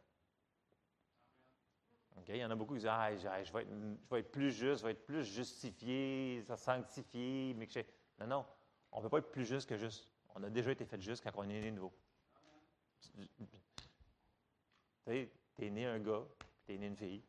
Il 2.28 2.36
y 2.36 2.44
en 2.44 2.50
a 2.50 2.54
beaucoup 2.54 2.74
qui 2.74 2.80
disent 2.80 2.88
ah, 2.88 3.16
je, 3.16 3.52
vais 3.52 4.20
être, 4.20 4.30
plus 4.30 4.52
juste, 4.52 4.82
je 4.82 4.86
vais 4.86 4.92
être 4.92 5.04
plus 5.04 5.24
justifié, 5.24 6.44
sanctifié. 6.54 7.54
Mais 7.54 7.66
que 7.66 7.80
non, 8.20 8.26
non, 8.26 8.46
on 8.92 8.98
ne 8.98 9.02
peut 9.02 9.08
pas 9.08 9.18
être 9.18 9.32
plus 9.32 9.46
juste 9.46 9.68
que 9.68 9.76
juste. 9.76 10.06
On 10.36 10.42
a 10.44 10.50
déjà 10.50 10.70
été 10.70 10.84
fait 10.84 11.00
juste 11.00 11.24
quand 11.24 11.32
on 11.34 11.42
est 11.44 11.60
né 11.60 11.70
nouveau. 11.72 11.92
Tu 13.00 13.08
sais, 15.06 15.32
tu 15.56 15.66
es 15.66 15.70
né 15.70 15.86
un 15.86 15.98
gars, 15.98 16.22
tu 16.66 16.74
es 16.74 16.78
né 16.78 16.86
une 16.86 16.96
fille. 16.96 17.24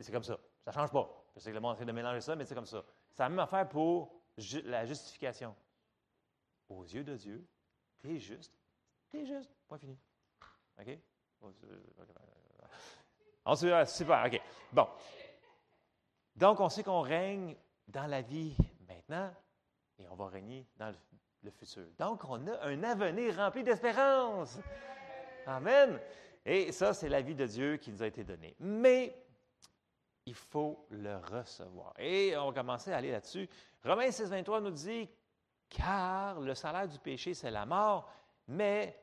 C'est 0.00 0.12
comme 0.12 0.24
ça. 0.24 0.38
Ça 0.62 0.72
ne 0.72 0.74
change 0.74 0.90
pas. 0.90 1.24
Je 1.34 1.40
sais 1.40 1.50
que 1.50 1.54
le 1.54 1.60
monde 1.60 1.76
essaie 1.76 1.86
de 1.86 1.92
mélanger 1.92 2.20
ça, 2.20 2.36
mais 2.36 2.44
c'est 2.44 2.54
comme 2.54 2.66
ça. 2.66 2.84
C'est 3.12 3.22
la 3.22 3.28
même 3.30 3.38
affaire 3.38 3.66
pour 3.68 4.16
la 4.64 4.84
justification. 4.84 5.54
Aux 6.68 6.84
yeux 6.84 7.04
de 7.04 7.16
Dieu, 7.16 7.46
tu 7.98 8.14
es 8.14 8.18
juste. 8.18 8.52
Tu 9.10 9.20
es 9.20 9.26
juste. 9.26 9.50
Point 9.68 9.78
fini. 9.78 9.98
OK? 10.78 10.98
Ensuite, 13.44 13.86
super, 13.86 14.24
OK. 14.26 14.40
Bon. 14.72 14.88
Donc, 16.34 16.60
on 16.60 16.68
sait 16.68 16.82
qu'on 16.82 17.00
règne 17.00 17.56
dans 17.88 18.06
la 18.06 18.20
vie 18.20 18.56
maintenant 18.88 19.32
et 19.98 20.06
on 20.08 20.16
va 20.16 20.28
régner 20.28 20.66
dans 20.76 20.92
le, 21.42 21.50
futur. 21.50 21.86
Donc, 21.96 22.24
on 22.24 22.44
a 22.48 22.66
un 22.66 22.82
avenir 22.82 23.36
rempli 23.36 23.62
d'espérance. 23.62 24.58
Amen. 25.46 26.00
Et 26.44 26.72
ça, 26.72 26.92
c'est 26.92 27.08
la 27.08 27.22
vie 27.22 27.36
de 27.36 27.46
Dieu 27.46 27.76
qui 27.76 27.92
nous 27.92 28.02
a 28.02 28.06
été 28.08 28.24
donnée. 28.24 28.56
Mais 28.58 29.16
il 30.26 30.34
faut 30.34 30.84
le 30.90 31.16
recevoir. 31.18 31.94
Et 31.98 32.36
on 32.36 32.50
va 32.50 32.52
commencer 32.52 32.92
à 32.92 32.96
aller 32.96 33.12
là-dessus. 33.12 33.48
Romains 33.86 34.10
6, 34.10 34.28
23 34.28 34.60
nous 34.62 34.70
dit 34.70 35.08
Car 35.68 36.40
le 36.40 36.54
salaire 36.54 36.88
du 36.88 36.98
péché, 36.98 37.34
c'est 37.34 37.52
la 37.52 37.64
mort, 37.64 38.10
mais 38.48 38.98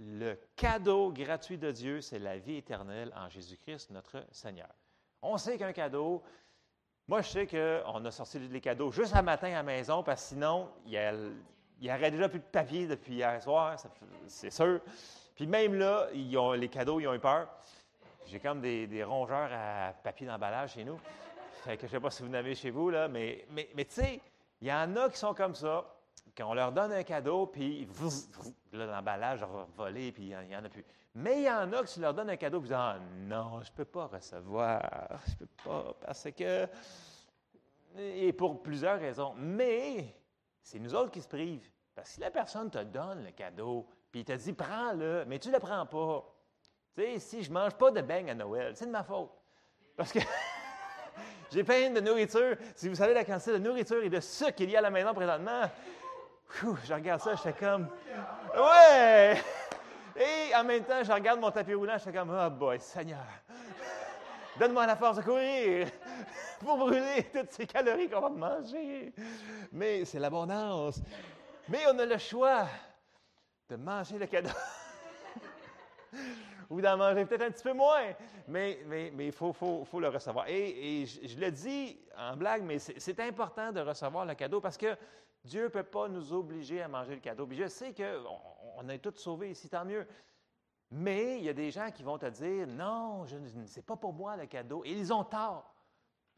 le 0.00 0.38
cadeau 0.56 1.12
gratuit 1.12 1.58
de 1.58 1.70
Dieu, 1.70 2.00
c'est 2.00 2.18
la 2.18 2.38
vie 2.38 2.56
éternelle 2.56 3.12
en 3.14 3.28
Jésus-Christ, 3.28 3.90
notre 3.90 4.24
Seigneur. 4.30 4.68
On 5.20 5.36
sait 5.36 5.58
qu'un 5.58 5.72
cadeau, 5.72 6.22
moi 7.06 7.20
je 7.20 7.28
sais 7.28 7.46
qu'on 7.46 8.04
a 8.04 8.10
sorti 8.10 8.38
les 8.38 8.60
cadeaux 8.60 8.90
juste 8.90 9.14
un 9.14 9.22
matin 9.22 9.48
à 9.48 9.56
la 9.56 9.62
maison, 9.62 10.02
parce 10.02 10.22
que 10.22 10.28
sinon, 10.28 10.70
il 10.86 10.92
y, 11.80 11.90
aurait 11.90 12.10
déjà 12.10 12.28
plus 12.30 12.40
de 12.40 12.44
papier 12.44 12.86
depuis 12.86 13.16
hier 13.16 13.42
soir, 13.42 13.76
c'est 14.26 14.50
sûr. 14.50 14.80
Puis 15.34 15.46
même 15.46 15.74
là, 15.74 16.08
les 16.12 16.68
cadeaux, 16.68 17.00
ils 17.00 17.06
ont 17.06 17.14
eu 17.14 17.20
peur. 17.20 17.48
J'ai 18.26 18.40
comme 18.40 18.62
des, 18.62 19.04
rongeurs 19.04 19.50
à 19.52 19.92
papier 19.92 20.26
d'emballage 20.26 20.72
chez 20.72 20.84
nous. 20.84 20.98
Je 21.66 21.82
ne 21.82 21.88
sais 21.88 22.00
pas 22.00 22.10
si 22.10 22.22
vous 22.22 22.28
en 22.28 22.34
avez 22.34 22.54
chez 22.54 22.70
vous, 22.70 22.90
là, 22.90 23.08
mais, 23.08 23.46
mais, 23.50 23.70
mais 23.74 23.84
tu 23.84 23.94
sais, 23.94 24.20
il 24.60 24.68
y 24.68 24.72
en 24.72 24.96
a 24.96 25.08
qui 25.08 25.16
sont 25.16 25.34
comme 25.34 25.54
ça 25.54 25.84
quand 26.36 26.50
on 26.50 26.54
leur 26.54 26.72
donne 26.72 26.92
un 26.92 27.02
cadeau, 27.02 27.46
puis 27.46 27.88
l'emballage 28.72 29.40
va 29.40 29.66
voler, 29.76 30.12
puis 30.12 30.30
il 30.30 30.48
n'y 30.48 30.56
en, 30.56 30.64
a 30.64 30.68
plus. 30.68 30.84
Mais 31.14 31.38
il 31.38 31.44
y 31.44 31.50
en 31.50 31.72
a 31.72 31.84
qui, 31.84 31.94
tu 31.94 32.00
leur 32.00 32.12
donnes 32.12 32.30
un 32.30 32.36
cadeau, 32.36 32.60
puis 32.60 32.68
ils 32.68 32.72
disent 32.72 32.78
Ah 32.78 32.98
non, 33.28 33.60
je 33.62 33.70
ne 33.70 33.76
peux 33.76 33.84
pas 33.84 34.06
recevoir, 34.06 34.82
je 35.26 35.32
ne 35.32 35.36
peux 35.36 35.48
pas, 35.64 35.94
parce 36.00 36.28
que. 36.32 36.66
Et 37.96 38.32
pour 38.32 38.60
plusieurs 38.60 38.98
raisons. 38.98 39.34
Mais 39.36 40.16
c'est 40.60 40.80
nous 40.80 40.94
autres 40.94 41.12
qui 41.12 41.22
se 41.22 41.28
privent. 41.28 41.70
Parce 41.94 42.08
que 42.08 42.14
si 42.14 42.20
la 42.20 42.32
personne 42.32 42.68
te 42.68 42.82
donne 42.82 43.24
le 43.24 43.30
cadeau, 43.30 43.86
puis 44.10 44.22
il 44.22 44.24
te 44.24 44.32
dit 44.32 44.52
Prends-le, 44.52 45.24
mais 45.26 45.38
tu 45.38 45.48
ne 45.48 45.54
le 45.54 45.60
prends 45.60 45.86
pas. 45.86 46.24
Tu 46.92 47.02
sais, 47.02 47.18
si 47.20 47.42
je 47.44 47.50
ne 47.50 47.54
mange 47.54 47.74
pas 47.74 47.92
de 47.92 48.00
beignes 48.00 48.30
à 48.30 48.34
Noël, 48.34 48.76
c'est 48.76 48.86
de 48.86 48.90
ma 48.90 49.04
faute. 49.04 49.30
Parce 49.96 50.12
que. 50.12 50.18
J'ai 51.54 51.62
plein 51.62 51.88
de 51.88 52.00
nourriture. 52.00 52.56
Si 52.74 52.88
vous 52.88 52.96
savez 52.96 53.14
la 53.14 53.24
quantité 53.24 53.52
de 53.52 53.58
nourriture 53.58 54.02
et 54.02 54.10
de 54.10 54.18
sucre 54.18 54.56
qu'il 54.56 54.70
y 54.70 54.74
a 54.74 54.80
à 54.80 54.82
la 54.82 54.90
maison 54.90 55.14
présentement, 55.14 55.70
je 56.84 56.92
regarde 56.92 57.20
ça, 57.20 57.36
je 57.36 57.42
fais 57.42 57.52
comme, 57.52 57.88
ouais! 58.56 59.40
Et 60.16 60.52
en 60.52 60.64
même 60.64 60.82
temps, 60.82 61.04
je 61.04 61.12
regarde 61.12 61.38
mon 61.38 61.52
tapis 61.52 61.74
roulant, 61.74 61.96
je 61.96 62.02
fais 62.02 62.12
comme, 62.12 62.36
oh 62.36 62.50
boy, 62.50 62.80
Seigneur, 62.80 63.22
donne-moi 64.58 64.84
la 64.84 64.96
force 64.96 65.18
de 65.18 65.22
courir 65.22 65.86
pour 66.58 66.76
brûler 66.76 67.30
toutes 67.32 67.52
ces 67.52 67.68
calories 67.68 68.10
qu'on 68.10 68.20
va 68.20 68.30
manger. 68.30 69.12
Mais 69.70 70.04
c'est 70.04 70.18
l'abondance. 70.18 71.00
Mais 71.68 71.84
on 71.86 71.96
a 72.00 72.04
le 72.04 72.18
choix 72.18 72.66
de 73.70 73.76
manger 73.76 74.18
le 74.18 74.26
cadeau. 74.26 74.50
ou 76.70 76.80
d'en 76.80 76.96
manger 76.96 77.24
peut-être 77.26 77.42
un 77.42 77.50
petit 77.50 77.62
peu 77.62 77.72
moins, 77.72 78.12
mais 78.48 78.80
il 78.82 79.12
mais, 79.14 79.30
faut, 79.30 79.52
faut, 79.52 79.84
faut, 79.84 80.00
le 80.00 80.08
recevoir. 80.08 80.46
Et, 80.48 81.06
je, 81.06 81.28
je, 81.28 81.38
le 81.38 81.50
dis 81.50 81.98
en 82.16 82.36
blague, 82.36 82.62
mais 82.62 82.78
c'est 82.78 83.20
important 83.20 83.72
de 83.72 83.80
recevoir 83.80 84.24
le 84.24 84.34
cadeau 84.34 84.60
parce 84.60 84.76
que 84.76 84.96
Dieu 85.44 85.64
ne 85.64 85.68
peut 85.68 85.82
pas 85.82 86.08
nous 86.08 86.32
obliger 86.32 86.82
à 86.82 86.88
manger 86.88 87.14
le 87.14 87.20
cadeau. 87.20 87.46
Puis 87.46 87.58
je 87.58 87.68
sais 87.68 87.92
qu'on 87.92 88.38
on 88.76 88.88
est 88.88 88.98
tous 88.98 89.16
sauvés 89.16 89.50
ici, 89.50 89.68
tant 89.68 89.84
mieux. 89.84 90.06
Mais 90.90 91.38
il 91.38 91.44
y 91.44 91.48
a 91.48 91.52
des 91.52 91.70
gens 91.70 91.90
qui 91.90 92.02
vont 92.02 92.18
te 92.18 92.26
dire 92.26 92.66
Non, 92.66 93.26
ce 93.26 93.36
n'est 93.36 93.82
pas 93.82 93.96
pour 93.96 94.12
moi 94.12 94.36
le 94.36 94.46
cadeau. 94.46 94.82
Et 94.84 94.92
ils 94.92 95.12
ont 95.12 95.24
tort. 95.24 95.74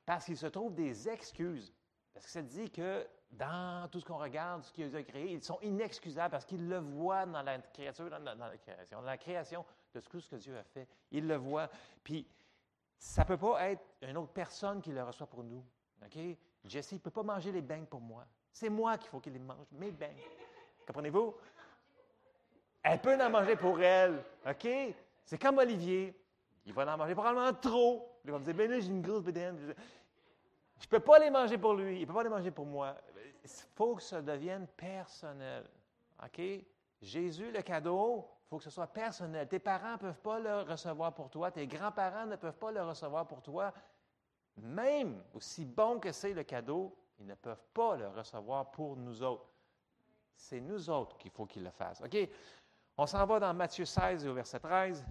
Parce 0.05 0.25
qu'ils 0.25 0.37
se 0.37 0.47
trouvent 0.47 0.75
des 0.75 1.09
excuses. 1.09 1.73
Parce 2.12 2.27
que 2.27 2.33
ça 2.33 2.43
dit 2.43 2.71
que 2.71 3.07
dans 3.31 3.89
tout 3.91 4.01
ce 4.01 4.05
qu'on 4.05 4.19
regarde, 4.19 4.65
ce 4.65 4.73
qu'ils 4.73 4.97
ont 4.97 5.03
créé, 5.03 5.33
ils 5.33 5.43
sont 5.43 5.59
inexcusables 5.62 6.31
parce 6.31 6.45
qu'ils 6.45 6.69
le 6.69 6.79
voient 6.79 7.27
dans 7.27 7.43
la 7.43 7.59
créature, 7.59 8.09
dans, 8.09 8.19
la 8.19 8.57
création, 8.57 9.01
dans 9.01 9.07
la 9.07 9.19
création 9.19 9.65
de 9.95 10.01
tout 10.01 10.21
ce 10.21 10.29
que 10.29 10.37
Dieu 10.37 10.57
a 10.57 10.62
fait. 10.62 10.89
Ils 11.11 11.27
le 11.27 11.37
voient. 11.37 11.69
Puis, 12.03 12.27
ça 12.99 13.23
ne 13.23 13.27
peut 13.27 13.37
pas 13.37 13.71
être 13.71 13.83
une 14.03 14.17
autre 14.17 14.33
personne 14.33 14.81
qui 14.81 14.93
le 14.93 15.03
reçoit 15.03 15.27
pour 15.27 15.45
nous. 15.45 15.65
OK? 16.05 16.19
Jesse 16.65 16.93
ne 16.93 16.99
peut 16.99 17.11
pas 17.11 17.23
manger 17.23 17.53
les 17.53 17.62
beignes 17.62 17.87
pour 17.87 18.01
moi. 18.01 18.25
C'est 18.53 18.71
moi 18.71 18.97
qu'il 18.97 19.11
faut 19.11 19.21
qu'il 19.21 19.35
les 19.35 19.39
mange, 19.39 19.67
mes 19.73 19.91
beignes. 19.91 20.17
Comprenez-vous? 20.87 21.35
Elle 22.83 23.01
peut 23.01 23.21
en 23.21 23.31
manger 23.31 23.57
pour 23.57 23.81
elle. 23.81 24.23
OK? 24.49 24.69
C'est 25.25 25.39
comme 25.39 25.59
Olivier. 25.59 26.15
Il 26.65 26.73
va 26.73 26.93
en 26.93 26.97
manger 26.97 27.15
probablement 27.15 27.53
trop. 27.53 28.19
Il 28.25 28.31
va 28.31 28.39
me 28.39 28.45
dire, 28.45 28.55
ben 28.55 28.71
là, 28.71 28.81
j'ai 28.81 28.89
une 28.89 29.03
grosse 29.03 29.23
bédaine. 29.23 29.59
Je 30.79 30.87
ne 30.87 30.91
peux 30.91 31.01
pas 31.01 31.19
les 31.19 31.31
manger 31.31 31.59
pour 31.59 31.75
lui. 31.75 31.97
Il 31.97 32.01
ne 32.03 32.07
peut 32.07 32.15
pas 32.15 32.23
les 32.23 32.29
manger 32.29 32.51
pour 32.51 32.67
moi. 32.67 32.97
Il 33.47 33.75
faut 33.75 33.97
que 33.97 34.03
ça 34.03 34.23
devienne 34.23 34.67
personnel. 34.67 35.65
OK? 36.23 36.41
Jésus, 37.01 37.51
le 37.51 37.63
cadeau, 37.63 38.29
il 38.45 38.49
faut 38.49 38.59
que 38.59 38.65
ce 38.65 38.71
soit 38.71 38.87
personnel. 38.87 39.49
Tes 39.49 39.59
parents 39.59 39.93
ne 39.93 39.97
peuvent 39.97 40.21
pas 40.21 40.39
le 40.39 40.63
recevoir 40.63 41.15
pour 41.15 41.31
toi. 41.31 41.51
Tes 41.51 41.67
grands-parents 41.67 42.27
ne 42.27 42.37
peuvent 42.37 42.59
pas 42.59 42.73
le 42.73 42.83
recevoir 42.83 43.27
pour 43.27 43.43
toi. 43.43 43.73
Même 44.57 45.23
aussi 45.35 45.65
bon 45.65 45.99
que 45.99 46.13
c'est 46.13 46.33
le 46.33 46.43
cadeau, 46.43 46.97
ils 47.19 47.27
ne 47.27 47.35
peuvent 47.35 47.65
pas 47.75 47.97
le 47.97 48.09
recevoir 48.09 48.71
pour 48.71 48.97
nous 48.97 49.23
autres. 49.23 49.51
C'est 50.35 50.61
nous 50.61 50.91
autres 50.91 51.17
qu'il 51.19 51.31
faut 51.31 51.47
qu'ils 51.47 51.65
le 51.65 51.71
fassent. 51.71 52.03
OK? 52.03 52.17
On 52.97 53.07
s'en 53.07 53.25
va 53.27 53.39
dans 53.39 53.53
Matthieu 53.53 53.85
16 53.85 54.27
au 54.27 54.35
verset 54.35 54.59
13. 54.61 55.05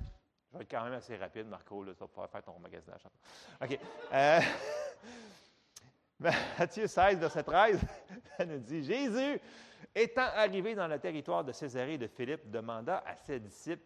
Je 0.52 0.58
vais 0.58 0.63
être 0.63 0.71
quand 0.71 0.84
même 0.84 0.93
assez 0.93 1.15
rapide, 1.17 1.48
Marco, 1.48 1.84
là, 1.84 1.93
tu 1.93 2.00
vas 2.00 2.08
pouvoir 2.08 2.30
faire 2.30 2.43
ton 2.43 2.58
magasinage. 2.60 3.06
OK. 3.62 3.80
Euh, 4.13 4.39
Matthieu 6.60 6.88
16, 6.88 7.19
verset 7.19 7.43
13, 7.43 7.82
ça 8.38 8.45
nous 8.45 8.60
dit 8.60 8.84
Jésus, 8.84 9.39
étant 9.93 10.30
arrivé 10.36 10.75
dans 10.75 10.88
le 10.88 10.99
territoire 10.99 11.43
de 11.43 11.51
Césarée 11.51 11.97
de 11.97 12.08
Philippe, 12.08 12.49
demanda 12.49 13.04
à 13.06 13.15
ses 13.15 13.39
disciples 13.39 13.86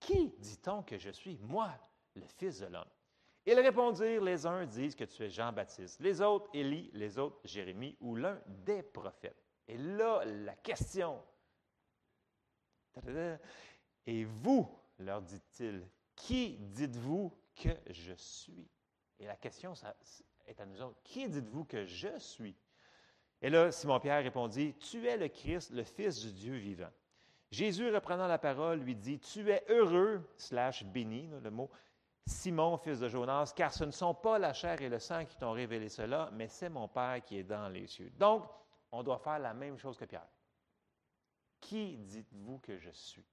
Qui 0.00 0.34
dit-on 0.38 0.82
que 0.82 0.98
je 0.98 1.10
suis, 1.10 1.38
moi, 1.42 1.70
le 2.14 2.26
Fils 2.36 2.60
de 2.60 2.66
l'homme 2.66 2.88
ils 3.50 3.60
répondirent, 3.60 4.22
les 4.22 4.44
uns 4.44 4.66
disent 4.66 4.94
que 4.94 5.04
tu 5.04 5.24
es 5.24 5.30
Jean-Baptiste, 5.30 6.00
les 6.00 6.20
autres 6.20 6.50
Élie, 6.52 6.90
les 6.92 7.18
autres 7.18 7.40
Jérémie 7.44 7.96
ou 7.98 8.14
l'un 8.14 8.38
des 8.46 8.82
prophètes. 8.82 9.42
Et 9.66 9.78
là, 9.78 10.22
la 10.22 10.54
question. 10.56 11.22
Et 14.06 14.24
vous, 14.24 14.68
leur 14.98 15.22
dit-il, 15.22 15.88
qui 16.14 16.58
dites-vous 16.58 17.32
que 17.56 17.70
je 17.88 18.12
suis? 18.12 18.68
Et 19.18 19.24
la 19.24 19.36
question 19.36 19.74
est 20.48 20.60
à. 20.60 20.64
Qui 21.04 21.28
dites-vous 21.28 21.64
que 21.64 21.84
je 21.84 22.18
suis? 22.18 22.56
Et 23.40 23.50
là, 23.50 23.70
Simon-Pierre 23.70 24.22
répondit, 24.22 24.74
Tu 24.74 25.06
es 25.06 25.16
le 25.16 25.28
Christ, 25.28 25.70
le 25.70 25.84
Fils 25.84 26.20
du 26.20 26.32
Dieu 26.32 26.56
vivant. 26.56 26.90
Jésus, 27.50 27.90
reprenant 27.94 28.26
la 28.26 28.38
parole, 28.38 28.80
lui 28.80 28.96
dit, 28.96 29.18
Tu 29.18 29.50
es 29.50 29.64
heureux, 29.68 30.28
slash 30.36 30.84
béni, 30.84 31.28
le 31.42 31.50
mot, 31.50 31.70
Simon, 32.26 32.76
fils 32.76 33.00
de 33.00 33.08
Jonas, 33.08 33.52
car 33.56 33.72
ce 33.72 33.84
ne 33.84 33.90
sont 33.90 34.14
pas 34.14 34.38
la 34.38 34.52
chair 34.52 34.80
et 34.82 34.88
le 34.88 34.98
sang 34.98 35.24
qui 35.24 35.36
t'ont 35.36 35.52
révélé 35.52 35.88
cela, 35.88 36.28
mais 36.32 36.48
c'est 36.48 36.68
mon 36.68 36.86
Père 36.86 37.22
qui 37.24 37.38
est 37.38 37.44
dans 37.44 37.68
les 37.68 37.86
cieux. 37.86 38.10
Donc, 38.18 38.46
on 38.92 39.02
doit 39.02 39.18
faire 39.18 39.38
la 39.38 39.54
même 39.54 39.78
chose 39.78 39.96
que 39.96 40.04
Pierre. 40.04 40.28
Qui 41.60 41.96
dites-vous 41.96 42.58
que 42.58 42.76
je 42.78 42.90
suis? 42.90 43.24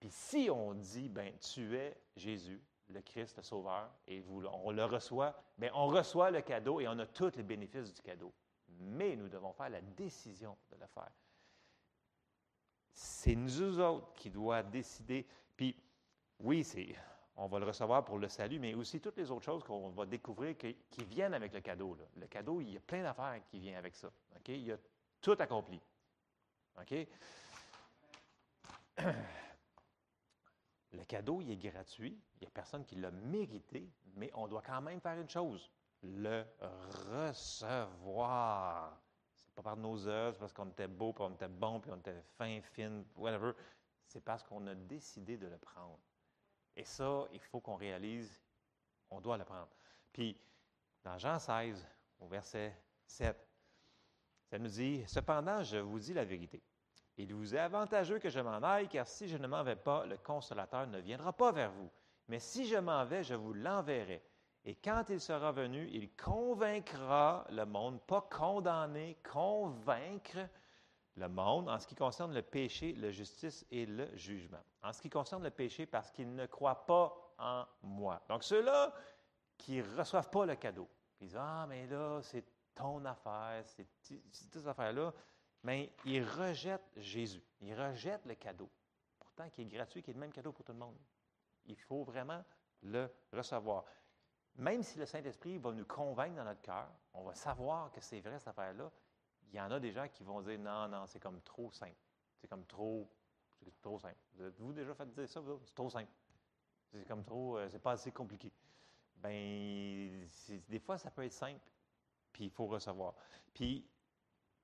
Puis 0.00 0.10
si 0.10 0.48
on 0.50 0.74
dit, 0.74 1.08
ben, 1.08 1.36
tu 1.38 1.76
es 1.76 2.00
Jésus, 2.16 2.62
le 2.90 3.00
Christ, 3.02 3.36
le 3.36 3.42
Sauveur, 3.42 3.90
et 4.06 4.20
vous, 4.20 4.44
on 4.46 4.70
le 4.70 4.84
reçoit, 4.84 5.34
bien, 5.56 5.70
on 5.74 5.88
reçoit 5.88 6.30
le 6.30 6.40
cadeau 6.40 6.80
et 6.80 6.88
on 6.88 6.98
a 6.98 7.06
tous 7.06 7.36
les 7.36 7.42
bénéfices 7.42 7.92
du 7.92 8.02
cadeau. 8.02 8.32
Mais 8.80 9.16
nous 9.16 9.28
devons 9.28 9.52
faire 9.52 9.68
la 9.68 9.80
décision 9.80 10.56
de 10.70 10.76
le 10.76 10.86
faire. 10.86 11.10
C'est 12.92 13.34
nous 13.34 13.78
autres 13.80 14.12
qui 14.14 14.30
doivent 14.30 14.70
décider. 14.70 15.26
Puis, 15.56 15.76
oui, 16.40 16.64
on 17.36 17.46
va 17.46 17.58
le 17.60 17.66
recevoir 17.66 18.04
pour 18.04 18.18
le 18.18 18.28
salut, 18.28 18.58
mais 18.58 18.74
aussi 18.74 19.00
toutes 19.00 19.16
les 19.16 19.30
autres 19.30 19.44
choses 19.44 19.62
qu'on 19.62 19.90
va 19.90 20.06
découvrir 20.06 20.56
qui, 20.56 20.76
viennent 21.08 21.34
avec 21.34 21.52
le 21.52 21.60
cadeau. 21.60 21.96
Le 22.16 22.26
cadeau, 22.26 22.60
il 22.60 22.70
y 22.72 22.76
a 22.76 22.80
plein 22.80 23.02
d'affaires 23.02 23.40
qui 23.48 23.60
viennent 23.60 23.76
avec 23.76 23.94
ça. 23.94 24.08
OK? 24.08 24.48
Il 24.48 24.64
y 24.64 24.72
a 24.72 24.78
tout 25.20 25.36
accompli. 25.38 25.80
OK? 26.80 27.06
Le 30.92 31.04
cadeau, 31.04 31.40
il 31.40 31.50
est 31.50 31.56
gratuit. 31.56 32.18
Il 32.36 32.40
n'y 32.42 32.46
a 32.46 32.50
personne 32.50 32.84
qui 32.84 32.96
l'a 32.96 33.10
mérité, 33.10 33.90
mais 34.14 34.30
on 34.34 34.48
doit 34.48 34.62
quand 34.62 34.80
même 34.80 35.00
faire 35.00 35.18
une 35.18 35.28
chose 35.28 35.70
le 36.02 36.44
recevoir. 37.16 39.00
C'est 39.34 39.54
pas 39.54 39.62
par 39.62 39.76
nos 39.76 40.06
œuvres, 40.06 40.38
parce 40.38 40.52
qu'on 40.52 40.68
était 40.68 40.88
beau, 40.88 41.12
puis 41.12 41.24
on 41.24 41.34
était 41.34 41.48
bon, 41.48 41.80
puis 41.80 41.90
on 41.90 41.96
était 41.96 42.22
fin, 42.36 42.60
fin, 42.60 43.02
whatever. 43.16 43.52
C'est 44.06 44.22
parce 44.22 44.42
qu'on 44.42 44.66
a 44.66 44.74
décidé 44.74 45.36
de 45.36 45.46
le 45.46 45.58
prendre. 45.58 45.98
Et 46.76 46.84
ça, 46.84 47.26
il 47.32 47.40
faut 47.40 47.60
qu'on 47.60 47.76
réalise, 47.76 48.42
on 49.10 49.20
doit 49.20 49.36
le 49.36 49.44
prendre. 49.44 49.68
Puis, 50.12 50.40
dans 51.02 51.18
Jean 51.18 51.38
16, 51.38 51.86
au 52.20 52.26
verset 52.28 52.74
7, 53.06 53.36
ça 54.50 54.58
nous 54.58 54.68
dit 54.68 55.04
Cependant, 55.06 55.62
je 55.62 55.78
vous 55.78 55.98
dis 55.98 56.14
la 56.14 56.24
vérité. 56.24 56.62
Il 57.18 57.34
vous 57.34 57.54
est 57.54 57.58
avantageux 57.58 58.20
que 58.20 58.30
je 58.30 58.38
m'en 58.38 58.62
aille, 58.62 58.88
car 58.88 59.06
si 59.06 59.26
je 59.26 59.36
ne 59.36 59.48
m'en 59.48 59.64
vais 59.64 59.76
pas, 59.76 60.06
le 60.06 60.16
consolateur 60.18 60.86
ne 60.86 61.00
viendra 61.00 61.32
pas 61.32 61.50
vers 61.50 61.72
vous. 61.72 61.90
Mais 62.28 62.38
si 62.38 62.64
je 62.64 62.76
m'en 62.76 63.04
vais, 63.04 63.24
je 63.24 63.34
vous 63.34 63.52
l'enverrai. 63.52 64.22
Et 64.64 64.76
quand 64.76 65.04
il 65.08 65.20
sera 65.20 65.50
venu, 65.50 65.88
il 65.92 66.14
convaincra 66.14 67.44
le 67.50 67.64
monde, 67.64 68.00
pas 68.02 68.20
condamner, 68.20 69.18
convaincre 69.28 70.48
le 71.16 71.28
monde 71.28 71.68
en 71.68 71.80
ce 71.80 71.88
qui 71.88 71.96
concerne 71.96 72.32
le 72.32 72.42
péché, 72.42 72.94
la 72.94 73.10
justice 73.10 73.66
et 73.72 73.84
le 73.84 74.14
jugement. 74.16 74.62
En 74.84 74.92
ce 74.92 75.02
qui 75.02 75.10
concerne 75.10 75.42
le 75.42 75.50
péché, 75.50 75.86
parce 75.86 76.12
qu'ils 76.12 76.32
ne 76.32 76.46
croient 76.46 76.86
pas 76.86 77.34
en 77.38 77.64
moi. 77.82 78.22
Donc 78.28 78.44
ceux-là 78.44 78.92
qui 79.56 79.78
ne 79.78 79.96
reçoivent 79.96 80.30
pas 80.30 80.46
le 80.46 80.54
cadeau, 80.54 80.88
ils 81.20 81.26
disent 81.26 81.36
Ah, 81.40 81.66
mais 81.68 81.86
là, 81.88 82.20
c'est 82.22 82.44
ton 82.74 83.04
affaire, 83.04 83.62
c'est 83.64 83.88
toutes 84.06 84.52
ces 84.52 84.68
affaires-là 84.68 85.12
mais 85.62 85.92
ils 86.04 86.24
rejettent 86.24 86.90
Jésus. 86.96 87.42
Ils 87.60 87.74
rejettent 87.74 88.26
le 88.26 88.34
cadeau. 88.34 88.70
Pourtant, 89.18 89.48
qui 89.50 89.62
est 89.62 89.66
gratuit, 89.66 90.02
qui 90.02 90.10
est 90.10 90.14
le 90.14 90.20
même 90.20 90.32
cadeau 90.32 90.52
pour 90.52 90.64
tout 90.64 90.72
le 90.72 90.78
monde. 90.78 90.96
Il 91.66 91.76
faut 91.76 92.04
vraiment 92.04 92.44
le 92.82 93.10
recevoir. 93.32 93.84
Même 94.56 94.82
si 94.82 94.98
le 94.98 95.06
Saint-Esprit 95.06 95.58
va 95.58 95.72
nous 95.72 95.84
convaincre 95.84 96.36
dans 96.36 96.44
notre 96.44 96.62
cœur, 96.62 96.90
on 97.14 97.22
va 97.22 97.34
savoir 97.34 97.92
que 97.92 98.00
c'est 98.00 98.20
vrai 98.20 98.38
cette 98.38 98.48
affaire-là, 98.48 98.90
il 99.50 99.56
y 99.56 99.60
en 99.60 99.70
a 99.70 99.80
des 99.80 99.92
gens 99.92 100.08
qui 100.08 100.24
vont 100.24 100.42
dire 100.42 100.58
non, 100.58 100.88
non, 100.88 101.06
c'est 101.06 101.20
comme 101.20 101.40
trop 101.42 101.70
simple. 101.72 101.96
C'est 102.36 102.48
comme 102.48 102.66
trop, 102.66 103.08
c'est 103.62 103.80
trop 103.80 103.98
simple. 103.98 104.18
Vous 104.34 104.42
avez-vous 104.42 104.72
déjà 104.72 104.94
fait 104.94 105.06
dire 105.12 105.28
ça? 105.28 105.40
C'est 105.64 105.74
trop 105.74 105.90
simple. 105.90 106.10
C'est 106.90 107.06
comme 107.06 107.24
trop, 107.24 107.58
euh, 107.58 107.68
c'est 107.68 107.78
pas 107.78 107.92
assez 107.92 108.12
compliqué. 108.12 108.52
Bien, 109.16 110.22
des 110.68 110.78
fois, 110.78 110.96
ça 110.96 111.10
peut 111.10 111.24
être 111.24 111.32
simple, 111.32 111.60
puis 112.32 112.44
il 112.44 112.50
faut 112.50 112.66
recevoir. 112.66 113.14
Puis, 113.52 113.84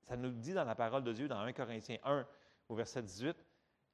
ça 0.07 0.15
nous 0.15 0.31
dit 0.31 0.53
dans 0.53 0.63
la 0.63 0.75
parole 0.75 1.03
de 1.03 1.13
Dieu, 1.13 1.27
dans 1.27 1.39
1 1.39 1.53
Corinthiens 1.53 1.97
1, 2.03 2.25
au 2.69 2.75
verset 2.75 3.01
18, 3.01 3.35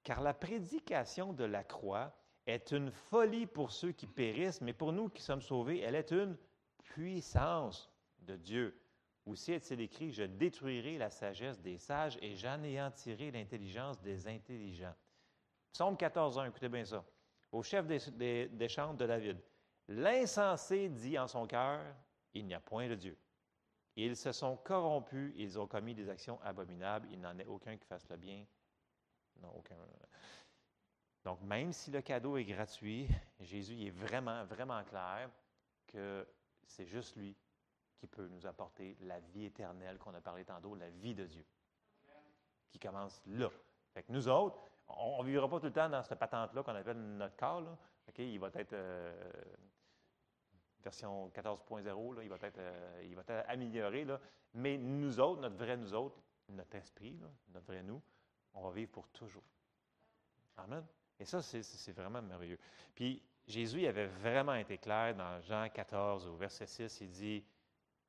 Car 0.04 0.21
la 0.21 0.34
prédication 0.34 1.34
de 1.34 1.43
la 1.43 1.63
croix 1.63 2.13
est 2.45 2.71
une 2.71 2.91
folie 2.91 3.45
pour 3.45 3.71
ceux 3.71 3.91
qui 3.91 4.08
périssent, 4.08 4.62
mais 4.62 4.74
pour 4.74 4.93
nous 4.93 5.10
qui 5.10 5.21
sommes 5.21 5.41
sauvés, 5.41 5.80
elle 5.80 5.95
est 5.95 6.12
une 6.12 6.38
puissance 6.84 7.89
de 8.19 8.36
Dieu. 8.36 8.78
Aussi 9.26 9.54
est-il 9.54 9.80
écrit, 9.82 10.12
Je 10.12 10.24
détruirai 10.24 10.97
la 10.97 11.10
sagesse 11.10 11.60
des 11.60 11.78
sages 11.78 12.17
et 12.21 12.36
j'anéantirai 12.36 13.32
l'intelligence 13.32 14.02
des 14.02 14.28
intelligents. 14.28 14.95
Psaume 15.71 15.95
14, 15.95 16.39
1, 16.39 16.45
écoutez 16.45 16.69
bien 16.69 16.84
ça. 16.84 17.04
Au 17.52 17.62
chef 17.62 17.86
des, 17.86 18.47
des 18.47 18.67
chants 18.67 18.93
de 18.93 19.06
David, 19.06 19.38
L'insensé 19.88 20.88
dit 20.89 21.19
en 21.19 21.28
son 21.28 21.45
cœur, 21.45 21.82
Il 22.34 22.45
n'y 22.45 22.54
a 22.54 22.60
point 22.60 22.88
de 22.88 22.95
Dieu. 22.95 23.17
Ils 23.95 24.15
se 24.15 24.32
sont 24.32 24.58
corrompus, 24.58 25.34
ils 25.36 25.60
ont 25.60 25.67
commis 25.67 25.93
des 25.93 26.10
actions 26.10 26.39
abominables, 26.41 27.08
il 27.12 27.19
n'en 27.19 27.38
est 27.38 27.45
aucun 27.45 27.75
qui 27.77 27.86
fasse 27.86 28.08
le 28.10 28.17
bien. 28.17 28.45
Non, 29.41 29.51
aucun. 29.56 29.75
Donc, 31.23 31.41
même 31.41 31.71
si 31.71 31.91
le 31.91 32.01
cadeau 32.01 32.38
est 32.38 32.45
gratuit, 32.45 33.08
Jésus 33.39 33.86
est 33.86 33.91
vraiment, 33.91 34.43
vraiment 34.45 34.84
clair 34.84 35.30
que 35.88 36.27
c'est 36.65 36.86
juste 36.86 37.15
lui 37.15 37.36
qui 37.97 38.08
peut 38.08 38.27
nous 38.27 38.47
apporter 38.47 38.97
la 39.01 39.19
vie 39.19 39.45
éternelle 39.45 39.97
qu'on 39.97 40.13
a 40.15 40.21
parlé 40.21 40.43
tantôt, 40.43 40.73
la 40.73 40.89
vie 40.89 41.13
de 41.13 41.25
Dieu, 41.25 41.45
qui 42.69 42.80
commence 42.80 43.21
là. 43.27 43.49
Fait 43.93 44.04
que 44.04 44.12
nous 44.12 44.27
autres, 44.27 44.58
on 44.88 45.21
ne 45.21 45.27
vivra 45.27 45.47
pas 45.47 45.60
tout 45.60 45.67
le 45.67 45.73
temps 45.73 45.89
dans 45.89 46.01
cette 46.01 46.17
patente-là 46.17 46.63
qu'on 46.63 46.75
appelle 46.75 46.97
notre 46.97 47.36
corps. 47.36 47.62
Là. 47.62 47.77
il 48.17 48.39
va 48.39 48.49
être 48.56 48.73
euh, 48.73 49.13
version 50.84 51.30
14.0, 51.30 52.24
il, 52.24 52.30
va 52.30 52.36
être, 52.41 52.58
euh, 52.60 53.04
il 53.04 53.15
va 53.15 53.22
être 53.22 53.50
amélioré. 53.50 54.06
Là. 54.06 54.20
Mais 54.54 54.78
nous 54.78 55.20
autres, 55.20 55.41
notre 55.41 55.56
vrai 55.56 55.78
nous 55.78 55.94
autres, 55.94 56.22
notre 56.50 56.76
esprit, 56.76 57.20
notre 57.50 57.65
vrai 57.65 57.84
nous, 57.84 58.02
on 58.54 58.63
va 58.63 58.72
vivre 58.72 58.91
pour 58.91 59.08
toujours. 59.10 59.44
Amen. 60.58 60.86
Et 61.20 61.26
ça, 61.26 61.41
c'est 61.41 61.91
vraiment 61.91 62.22
merveilleux. 62.22 62.60
Puis 62.96 63.22
Jésus 63.48 63.86
avait 63.86 64.08
vraiment 64.08 64.56
été 64.56 64.78
clair 64.78 65.15
dans 65.15 65.39
Jean 65.41 65.70
14, 65.70 66.28
au 66.28 66.36
verset 66.36 66.67
6, 66.67 67.02
il 67.02 67.10
dit, 67.10 67.46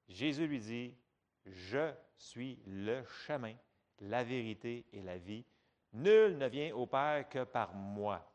Jésus 0.09 0.47
lui 0.47 0.61
dit, 0.61 0.97
Je 1.45 1.93
suis 2.17 2.59
le 2.67 3.05
chemin, 3.05 3.55
la 4.01 4.25
vérité 4.25 4.87
et 4.93 5.03
la 5.03 5.19
vie. 5.19 5.45
Nul 5.93 6.39
ne 6.39 6.47
vient 6.47 6.75
au 6.75 6.87
Père 6.87 7.29
que 7.29 7.45
par 7.45 7.75
moi. 7.75 8.27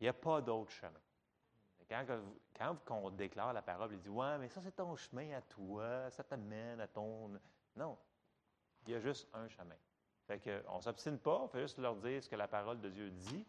Il 0.00 0.04
n'y 0.04 0.08
a 0.08 0.14
pas 0.14 0.40
d'autre 0.40 0.70
chemin. 0.70 1.00
Quand, 2.56 2.76
quand 2.84 2.96
on 2.96 3.10
déclare 3.10 3.52
la 3.52 3.62
parole, 3.62 3.92
il 3.92 3.98
dit 3.98 4.08
Ouais, 4.08 4.38
mais 4.38 4.48
ça, 4.48 4.60
c'est 4.62 4.76
ton 4.76 4.96
chemin 4.96 5.36
à 5.36 5.42
toi, 5.42 6.10
ça 6.10 6.24
t'amène 6.24 6.80
à 6.80 6.88
ton. 6.88 7.30
Non. 7.76 7.96
Il 8.86 8.92
y 8.92 8.96
a 8.96 9.00
juste 9.00 9.28
un 9.32 9.48
chemin. 9.48 9.76
Fait 10.26 10.40
qu'on 10.40 10.76
ne 10.76 10.82
s'obstine 10.82 11.18
pas, 11.18 11.40
on 11.40 11.48
fait 11.48 11.60
juste 11.60 11.78
leur 11.78 11.96
dire 11.96 12.22
ce 12.22 12.28
que 12.28 12.36
la 12.36 12.48
parole 12.48 12.80
de 12.80 12.88
Dieu 12.88 13.10
dit. 13.10 13.46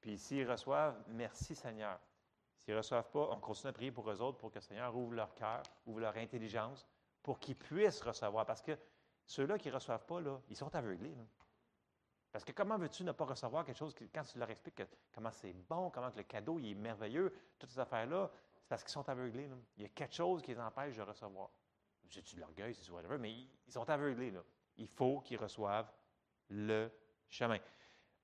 Puis 0.00 0.18
s'ils 0.18 0.48
reçoivent, 0.48 0.96
merci 1.08 1.54
Seigneur. 1.54 1.98
S'ils 2.58 2.74
ne 2.74 2.78
reçoivent 2.78 3.10
pas, 3.10 3.28
on 3.30 3.40
continue 3.40 3.70
à 3.70 3.72
prier 3.72 3.90
pour 3.90 4.10
eux 4.10 4.20
autres 4.20 4.38
pour 4.38 4.50
que 4.50 4.56
le 4.56 4.62
Seigneur 4.62 4.94
ouvre 4.96 5.14
leur 5.14 5.34
cœur, 5.34 5.62
ouvre 5.86 6.00
leur 6.00 6.16
intelligence, 6.16 6.86
pour 7.22 7.38
qu'ils 7.38 7.56
puissent 7.56 8.02
recevoir. 8.02 8.46
Parce 8.46 8.62
que 8.62 8.78
ceux-là 9.26 9.58
qui 9.58 9.68
ne 9.68 9.74
reçoivent 9.74 10.04
pas, 10.04 10.20
là, 10.20 10.40
ils 10.48 10.56
sont 10.56 10.74
aveuglés. 10.74 11.14
Parce 12.34 12.44
que 12.44 12.50
comment 12.50 12.76
veux-tu 12.76 13.04
ne 13.04 13.12
pas 13.12 13.26
recevoir 13.26 13.64
quelque 13.64 13.76
chose 13.76 13.94
quand 14.12 14.24
tu 14.24 14.40
leur 14.40 14.50
expliques 14.50 14.82
comment 15.14 15.30
c'est 15.30 15.52
bon, 15.52 15.88
comment 15.90 16.10
le 16.16 16.24
cadeau 16.24 16.58
est 16.58 16.74
merveilleux, 16.74 17.32
toutes 17.56 17.70
ces 17.70 17.78
affaires-là, 17.78 18.28
c'est 18.56 18.66
parce 18.66 18.82
qu'ils 18.82 18.90
sont 18.90 19.08
aveuglés. 19.08 19.48
Il 19.76 19.84
y 19.84 19.86
a 19.86 19.88
quelque 19.90 20.16
chose 20.16 20.42
qui 20.42 20.52
les 20.52 20.58
empêche 20.58 20.96
de 20.96 21.02
recevoir. 21.02 21.50
J'ai-tu 22.08 22.34
de 22.34 22.40
l'orgueil, 22.40 22.74
c'est 22.74 22.90
whatever, 22.90 23.18
mais 23.18 23.30
ils 23.32 23.72
sont 23.72 23.88
aveuglés. 23.88 24.32
Là. 24.32 24.40
Il 24.78 24.88
faut 24.88 25.20
qu'ils 25.20 25.38
reçoivent 25.38 25.92
le 26.48 26.90
chemin. 27.28 27.60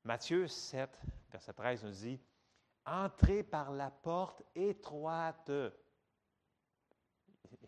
Matthieu 0.03 0.49
7, 0.49 0.91
verset 1.31 1.53
13 1.53 1.85
nous 1.85 1.93
dit 1.93 2.21
Entrez 2.87 3.45
par 3.45 3.71
la 3.71 3.93
porte 3.93 4.43
étroite. 4.57 5.53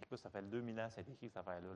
Écoute, 0.02 0.18
ça 0.18 0.28
fait 0.28 0.42
2000 0.42 0.81
ans 0.81 0.88
que 0.88 0.94
c'est 0.94 1.09
écrit 1.09 1.28
cette 1.28 1.37
affaire-là. 1.37 1.68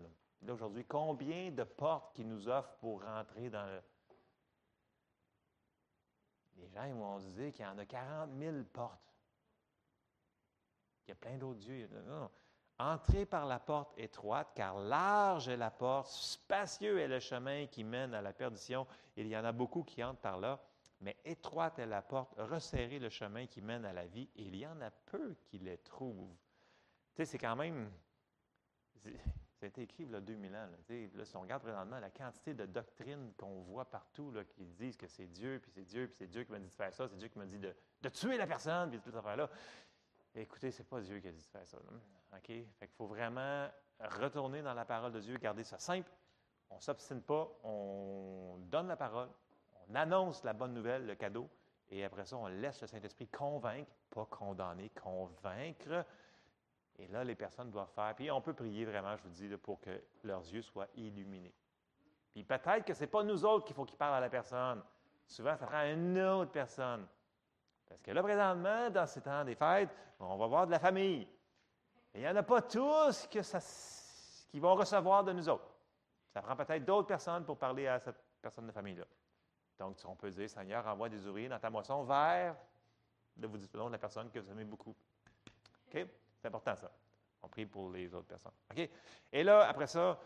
Là, 0.43 0.53
aujourd'hui, 0.53 0.85
combien 0.85 1.53
de 1.53 1.63
portes 1.63 2.17
qui 2.17 2.25
nous 2.25 2.49
offrent 2.49 2.75
pour 2.79 3.05
rentrer 3.05 3.49
dans 3.49 3.65
le, 3.65 3.81
les 6.57 6.69
gens 6.69 6.89
vont 6.95 7.19
se 7.19 7.29
dire 7.29 7.53
qu'il 7.53 7.65
y 7.65 7.69
en 7.69 7.79
a 7.79 7.85
40 7.85 8.31
000 8.39 8.57
portes. 8.73 9.15
Il 11.07 11.11
y 11.11 11.13
a 11.13 11.15
plein 11.15 11.37
d'autres 11.37 11.61
dieux. 11.61 11.89
Entrez 12.79 13.25
par 13.25 13.47
la 13.47 13.59
porte 13.59 13.97
étroite, 13.97 14.53
car 14.55 14.79
large 14.79 15.49
est 15.49 15.57
la 15.57 15.71
porte, 15.71 16.09
spacieux 16.09 16.99
est 16.99 17.09
le 17.09 17.21
chemin 17.21 17.67
qui 17.67 17.85
mène 17.85 18.13
à 18.13 18.21
la 18.21 18.33
perdition. 18.33 18.87
Il 19.17 19.29
y 19.29 19.37
en 19.37 19.45
a 19.45 19.53
beaucoup 19.53 19.83
qui 19.83 20.05
entrent 20.05 20.21
par 20.21 20.39
là, 20.39 20.61
mais 21.01 21.17
étroite 21.25 21.79
est 21.79 21.87
la 21.87 22.03
porte, 22.03 22.35
resserrez 22.37 22.99
le 22.99 23.09
chemin 23.09 23.47
qui 23.47 23.63
mène 23.63 23.85
à 23.85 23.93
la 23.93 24.07
vie, 24.07 24.29
il 24.35 24.55
y 24.57 24.67
en 24.67 24.81
a 24.81 24.91
peu 24.91 25.35
qui 25.45 25.59
les 25.59 25.79
trouvent. 25.79 26.35
Tu 27.15 27.23
sais, 27.23 27.25
c'est 27.25 27.39
quand 27.39 27.57
même. 27.57 27.91
Ça 29.57 29.65
a 29.65 29.69
été 29.69 29.83
écrit 29.83 30.05
il 30.05 30.11
y 30.11 30.15
a 30.15 30.21
2000 30.21 30.55
ans. 30.55 30.69
Là, 31.15 31.25
si 31.25 31.37
on 31.37 31.41
regarde 31.41 31.63
présentement 31.63 31.99
la 31.99 32.11
quantité 32.11 32.53
de 32.53 32.67
doctrines 32.67 33.33
qu'on 33.39 33.63
voit 33.63 33.87
partout 33.87 34.31
là, 34.31 34.45
qui 34.45 34.67
disent 34.67 34.97
que 34.97 35.07
c'est 35.07 35.27
Dieu, 35.27 35.59
puis 35.63 35.71
c'est 35.71 35.85
Dieu, 35.85 36.07
puis 36.07 36.17
c'est 36.19 36.27
Dieu 36.27 36.45
qui 36.45 36.53
m'a 36.53 36.59
dit 36.59 36.69
de 36.69 36.75
faire 36.75 36.93
ça, 36.93 37.09
c'est 37.09 37.17
Dieu 37.17 37.29
qui 37.29 37.39
m'a 37.39 37.47
dit 37.47 37.59
de, 37.59 37.75
tuer 38.11 38.37
la 38.37 38.47
personne, 38.47 38.91
puis 38.91 38.99
toute 38.99 39.13
cette 39.13 39.17
affaire-là. 39.17 39.49
Écoutez, 40.35 40.71
c'est 40.71 40.85
pas 40.85 41.01
Dieu 41.01 41.19
qui 41.21 41.29
a 41.29 41.33
dit 41.33 41.43
de 41.43 41.49
faire 41.51 41.67
ça. 41.67 41.79
là. 41.79 42.37
OK? 42.37 42.47
Fait 42.47 42.87
faut 42.99 43.07
vraiment 43.07 43.69
retourner 43.99 44.61
dans 44.61 44.75
la 44.75 44.85
parole 44.85 45.13
de 45.13 45.21
Dieu, 45.21 45.39
garder 45.39 45.65
ça 45.65 45.79
simple. 45.79 46.11
On 46.69 46.77
ne 46.77 46.81
s'obstine 46.81 47.23
pas, 47.23 47.49
on 47.65 48.59
donne 48.59 48.89
la 48.89 48.97
parole, 48.97 49.31
on 49.89 49.95
annonce 49.95 50.45
la 50.45 50.53
bonne 50.53 50.75
nouvelle, 50.75 51.07
le 51.07 51.15
cadeau, 51.15 51.49
et 51.89 52.05
après 52.05 52.25
ça, 52.25 52.37
on 52.37 52.47
laisse 52.49 52.81
le 52.81 52.87
Saint-Esprit 52.87 53.29
convaincre, 53.29 53.91
pas 54.11 54.27
condamner, 54.27 54.91
convaincre. 54.91 56.05
Et 56.99 57.07
là, 57.09 57.25
les 57.25 57.35
personnes 57.35 57.71
doivent 57.71 57.93
faire. 57.95 58.15
Puis 58.15 58.31
on 58.31 58.41
peut 58.41 58.55
prier 58.55 58.85
vraiment, 58.85 59.17
je 59.17 59.23
vous 59.23 59.29
dis, 59.29 59.49
pour 59.57 59.81
que 59.81 60.03
leurs 60.25 60.43
yeux 60.53 60.63
soient 60.63 60.89
illuminés. 60.97 61.55
Puis 62.33 62.45
peut-être 62.45 62.85
que 62.85 62.95
ce 62.95 63.01
n'est 63.01 63.07
pas 63.07 63.23
nous 63.23 63.45
autres 63.45 63.65
qu'il 63.65 63.75
faut 63.75 63.85
qu'ils 63.85 63.99
parlent 63.99 64.15
à 64.15 64.21
la 64.21 64.31
personne. 64.31 64.83
Souvent, 65.27 65.57
ça 65.57 65.67
prend 65.67 65.83
une 65.83 66.19
autre 66.21 66.53
personne. 66.53 67.07
Parce 67.87 68.01
que 68.03 68.11
là, 68.11 68.23
présentement, 68.23 68.91
dans 68.91 69.07
ces 69.07 69.21
temps 69.21 69.45
des 69.45 69.55
fêtes, 69.55 69.91
on 70.21 70.37
va 70.37 70.47
voir 70.47 70.67
de 70.67 70.73
la 70.73 70.79
famille. 70.79 71.23
Et 72.15 72.21
il 72.21 72.21
n'y 72.21 72.29
en 72.29 72.37
a 72.37 72.43
pas 72.43 72.63
tous 72.63 73.27
que 73.27 73.41
qui 74.49 74.61
vont 74.61 74.75
recevoir 74.75 75.25
de 75.25 75.33
nous 75.33 75.49
autres. 75.49 75.71
Ça 76.33 76.41
prend 76.41 76.57
peut-être 76.57 76.85
d'autres 76.85 77.09
personnes 77.09 77.45
pour 77.45 77.59
parler 77.59 77.87
à 77.87 77.99
cette 77.99 78.17
personne 78.41 78.67
de 78.67 78.73
famille-là. 78.73 79.05
Donc, 79.79 79.99
on 80.07 80.17
peut 80.17 80.31
dire, 80.31 80.49
Seigneur, 80.49 80.87
envoie 80.87 81.09
des 81.09 81.27
ouvriers 81.27 81.49
dans 81.49 81.59
ta 81.59 81.69
moisson 81.69 82.05
vers, 82.05 82.57
là, 83.37 83.47
vous 83.47 83.59
dites 83.59 83.73
de 83.73 83.79
la 83.79 83.99
personne 83.99 84.31
que 84.31 84.39
vous 84.39 84.51
aimez 84.51 84.65
beaucoup. 84.65 84.95
OK? 85.89 86.07
C'est 86.39 86.49
important, 86.49 86.77
ça. 86.77 86.91
On 87.43 87.49
prie 87.49 87.67
pour 87.67 87.91
les 87.91 88.13
autres 88.15 88.27
personnes. 88.27 88.53
OK? 88.71 88.89
Et 89.33 89.43
là, 89.45 89.67
après 89.69 89.87
ça, 89.87 90.19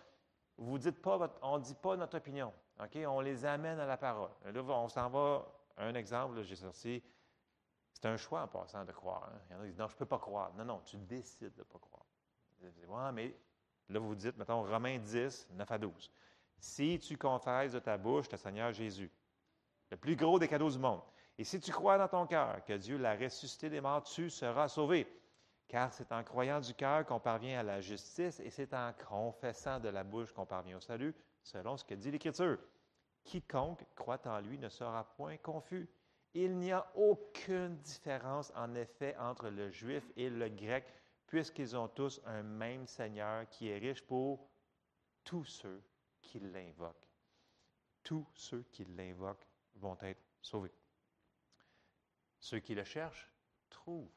vous 0.57 0.79
dites 0.79 1.01
pas, 1.01 1.19
on 1.43 1.59
ne 1.59 1.63
dit 1.63 1.75
pas 1.75 1.97
notre 1.97 2.17
opinion. 2.19 2.53
OK? 2.83 2.99
On 3.07 3.21
les 3.21 3.45
amène 3.45 3.79
à 3.79 3.87
la 3.87 3.97
parole. 3.97 4.31
Là, 4.45 4.63
on 4.63 4.89
s'en 4.89 5.09
va. 5.09 5.47
Un 5.77 5.95
exemple, 5.95 6.43
j'ai 6.43 6.57
sorti. 6.57 7.03
C'est 7.93 8.07
un 8.07 8.17
choix 8.17 8.43
en 8.43 8.49
passant 8.49 8.85
de 8.85 8.93
croire. 8.93 9.31
hein. 9.33 9.39
Il 9.49 9.53
y 9.53 9.57
en 9.57 9.61
a 9.61 9.63
qui 9.63 9.69
disent, 9.71 9.79
non, 9.79 9.89
je 9.89 9.95
ne 9.95 9.99
peux 9.99 10.07
pas 10.07 10.19
croire. 10.19 10.53
Non, 10.55 10.65
non, 10.65 10.81
tu 10.81 10.97
décides 10.97 11.55
de 11.55 11.59
ne 11.61 11.65
pas 11.65 11.79
croire. 11.79 12.05
Ouais, 12.63 13.13
mais 13.13 13.35
là, 13.89 13.99
vous 13.99 14.15
dites, 14.15 14.37
mettons, 14.37 14.63
Romains 14.63 14.99
10, 14.99 15.49
9 15.53 15.71
à 15.71 15.79
12. 15.79 16.11
Si 16.59 16.99
tu 16.99 17.17
confesses 17.17 17.73
de 17.73 17.79
ta 17.79 17.97
bouche 17.97 18.31
le 18.31 18.37
Seigneur 18.37 18.73
Jésus, 18.73 19.11
le 19.91 19.97
plus 19.97 20.15
gros 20.17 20.39
des 20.39 20.47
cadeaux 20.49 20.71
du 20.71 20.79
monde, 20.79 21.01
et 21.39 21.45
si 21.45 21.59
tu 21.59 21.73
crois 21.73 21.97
dans 21.97 22.09
ton 22.09 22.27
cœur 22.27 22.63
que 22.65 22.75
Dieu 22.75 22.99
l'a 22.99 23.17
ressuscité 23.17 23.71
des 23.71 23.81
morts, 23.81 24.03
tu 24.03 24.29
seras 24.29 24.69
sauvé. 24.69 25.07
Car 25.71 25.95
c'est 25.95 26.11
en 26.11 26.25
croyant 26.25 26.59
du 26.59 26.75
cœur 26.75 27.07
qu'on 27.07 27.21
parvient 27.21 27.61
à 27.61 27.63
la 27.63 27.81
justice 27.81 28.41
et 28.41 28.51
c'est 28.51 28.75
en 28.75 28.93
confessant 29.09 29.79
de 29.79 29.89
la 29.89 30.03
bouche 30.03 30.33
qu'on 30.33 30.45
parvient 30.45 30.79
au 30.79 30.81
salut, 30.81 31.15
selon 31.45 31.77
ce 31.77 31.85
que 31.85 31.95
dit 31.95 32.11
l'Écriture. 32.11 32.59
Quiconque 33.23 33.87
croit 33.95 34.27
en 34.27 34.41
lui 34.41 34.59
ne 34.59 34.69
sera 34.69 35.05
point 35.15 35.37
confus. 35.37 35.89
Il 36.35 36.59
n'y 36.59 36.73
a 36.73 36.91
aucune 36.97 37.77
différence, 37.77 38.53
en 38.57 38.75
effet, 38.75 39.17
entre 39.17 39.49
le 39.49 39.71
juif 39.71 40.03
et 40.17 40.29
le 40.29 40.49
grec, 40.49 40.93
puisqu'ils 41.29 41.77
ont 41.77 41.87
tous 41.87 42.21
un 42.27 42.43
même 42.43 42.89
Seigneur 42.89 43.49
qui 43.49 43.69
est 43.69 43.79
riche 43.79 44.05
pour 44.05 44.51
tous 45.23 45.45
ceux 45.45 45.85
qui 46.21 46.41
l'invoquent. 46.41 47.09
Tous 48.03 48.27
ceux 48.35 48.65
qui 48.73 48.85
l'invoquent 48.87 49.47
vont 49.77 49.97
être 50.03 50.25
sauvés. 50.43 50.75
Ceux 52.41 52.59
qui 52.59 52.75
le 52.75 52.83
cherchent 52.83 53.31
trouvent. 53.69 54.11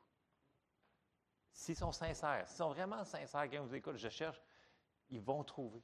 S'ils 1.54 1.76
sont 1.76 1.92
sincères, 1.92 2.48
s'ils 2.48 2.58
sont 2.58 2.70
vraiment 2.70 3.04
sincères, 3.06 3.50
quand 3.50 3.64
vous 3.64 3.76
écoute, 3.76 3.96
je 3.98 4.10
cherche, 4.10 4.42
ils 5.10 5.22
vont 5.22 5.44
trouver. 5.44 5.82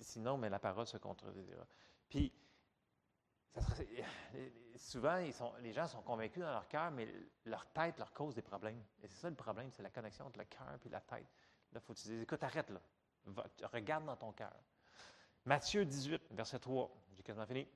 Sinon, 0.00 0.38
mais 0.38 0.48
la 0.48 0.58
parole 0.58 0.86
se 0.86 0.96
contredira. 0.98 1.66
Puis, 2.08 2.32
souvent, 4.76 5.16
ils 5.16 5.32
sont- 5.32 5.54
les 5.56 5.72
gens 5.72 5.86
sont 5.88 6.02
convaincus 6.02 6.42
dans 6.42 6.50
leur 6.52 6.68
cœur, 6.68 6.90
mais 6.90 7.12
leur 7.44 7.66
tête 7.72 7.98
leur 7.98 8.12
cause 8.12 8.34
des 8.34 8.42
problèmes. 8.42 8.82
Et 9.02 9.08
c'est 9.08 9.16
ça 9.16 9.30
le 9.30 9.34
problème, 9.36 9.70
c'est 9.72 9.82
la 9.82 9.90
connexion 9.90 10.26
entre 10.26 10.38
le 10.38 10.44
cœur 10.44 10.78
et 10.84 10.88
la 10.88 11.00
tête. 11.00 11.26
Là, 11.72 11.80
il 11.80 11.80
faut 11.80 11.94
dises, 11.94 12.22
écoute, 12.22 12.42
arrête 12.44 12.70
là. 12.70 12.80
Regarde 13.72 14.04
dans 14.04 14.16
ton 14.16 14.32
cœur. 14.32 14.52
Matthieu 15.44 15.84
18, 15.84 16.22
verset 16.30 16.60
3. 16.60 16.90
J'ai 17.14 17.22
quasiment 17.22 17.46
fini. 17.46 17.66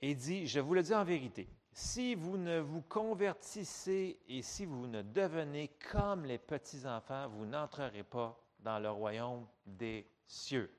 Et 0.00 0.14
dit, 0.14 0.46
je 0.46 0.60
vous 0.60 0.74
le 0.74 0.82
dis 0.82 0.94
en 0.94 1.04
vérité, 1.04 1.48
si 1.72 2.14
vous 2.14 2.36
ne 2.36 2.58
vous 2.58 2.82
convertissez 2.82 4.18
et 4.28 4.42
si 4.42 4.66
vous 4.66 4.86
ne 4.86 5.02
devenez 5.02 5.68
comme 5.90 6.24
les 6.24 6.38
petits-enfants, 6.38 7.28
vous 7.28 7.46
n'entrerez 7.46 8.02
pas 8.02 8.38
dans 8.58 8.78
le 8.78 8.90
royaume 8.90 9.46
des 9.64 10.06
cieux. 10.26 10.70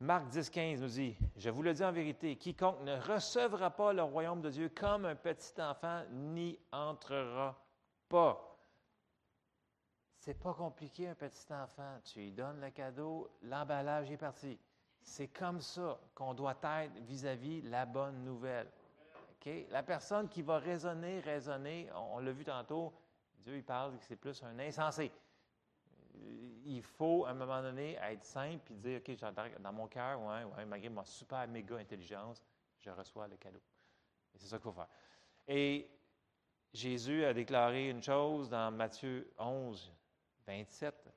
Marc 0.00 0.28
10, 0.28 0.48
15 0.48 0.80
nous 0.80 0.88
dit, 0.88 1.16
je 1.36 1.50
vous 1.50 1.62
le 1.62 1.74
dis 1.74 1.84
en 1.84 1.92
vérité, 1.92 2.36
quiconque 2.36 2.80
ne 2.82 2.98
recevra 2.98 3.70
pas 3.70 3.92
le 3.92 4.02
royaume 4.02 4.40
de 4.40 4.48
Dieu 4.48 4.70
comme 4.70 5.04
un 5.04 5.14
petit 5.14 5.60
enfant 5.60 6.04
n'y 6.10 6.58
entrera 6.72 7.62
pas. 8.08 8.46
C'est 10.20 10.34
pas 10.34 10.54
compliqué, 10.54 11.08
un 11.08 11.14
petit 11.14 11.52
enfant. 11.52 11.98
Tu 12.04 12.20
lui 12.20 12.32
donnes 12.32 12.60
le 12.60 12.70
cadeau, 12.70 13.30
l'emballage 13.42 14.10
est 14.10 14.16
parti. 14.18 14.58
C'est 15.02 15.28
comme 15.28 15.60
ça 15.60 15.98
qu'on 16.14 16.34
doit 16.34 16.58
être 16.62 16.92
vis-à-vis 17.02 17.62
la 17.62 17.86
bonne 17.86 18.24
nouvelle. 18.24 18.70
La 19.70 19.82
personne 19.82 20.28
qui 20.28 20.42
va 20.42 20.58
raisonner, 20.58 21.20
raisonner, 21.20 21.88
on, 21.94 22.18
l'a 22.18 22.30
vu 22.30 22.44
tantôt, 22.44 22.92
Dieu 23.38 23.56
il 23.56 23.64
parle 23.64 23.96
que 23.96 24.04
c'est 24.04 24.16
plus 24.16 24.42
un 24.42 24.58
insensé. 24.58 25.10
Euh, 26.16 26.60
Il 26.66 26.82
faut, 26.82 27.24
à 27.24 27.30
un 27.30 27.34
moment 27.34 27.62
donné, 27.62 27.94
être 28.02 28.24
simple 28.24 28.70
et 28.72 28.76
dire, 28.76 29.00
OK, 29.00 29.60
dans 29.60 29.72
mon 29.72 29.86
cœur, 29.86 30.20
ouais, 30.20 30.44
ouais, 30.44 30.64
malgré 30.66 30.90
ma 30.90 31.04
super 31.06 31.48
méga 31.48 31.76
intelligence, 31.76 32.42
je 32.78 32.90
reçois 32.90 33.28
le 33.28 33.36
cadeau. 33.36 33.62
Et 34.34 34.38
c'est 34.38 34.46
ça 34.46 34.58
qu'il 34.58 34.64
faut 34.64 34.72
faire. 34.72 34.88
Et 35.48 35.90
Jésus 36.72 37.24
a 37.24 37.32
déclaré 37.32 37.88
une 37.88 38.02
chose 38.02 38.50
dans 38.50 38.70
Matthieu 38.70 39.32
11, 39.38 39.90
27. 40.46 41.10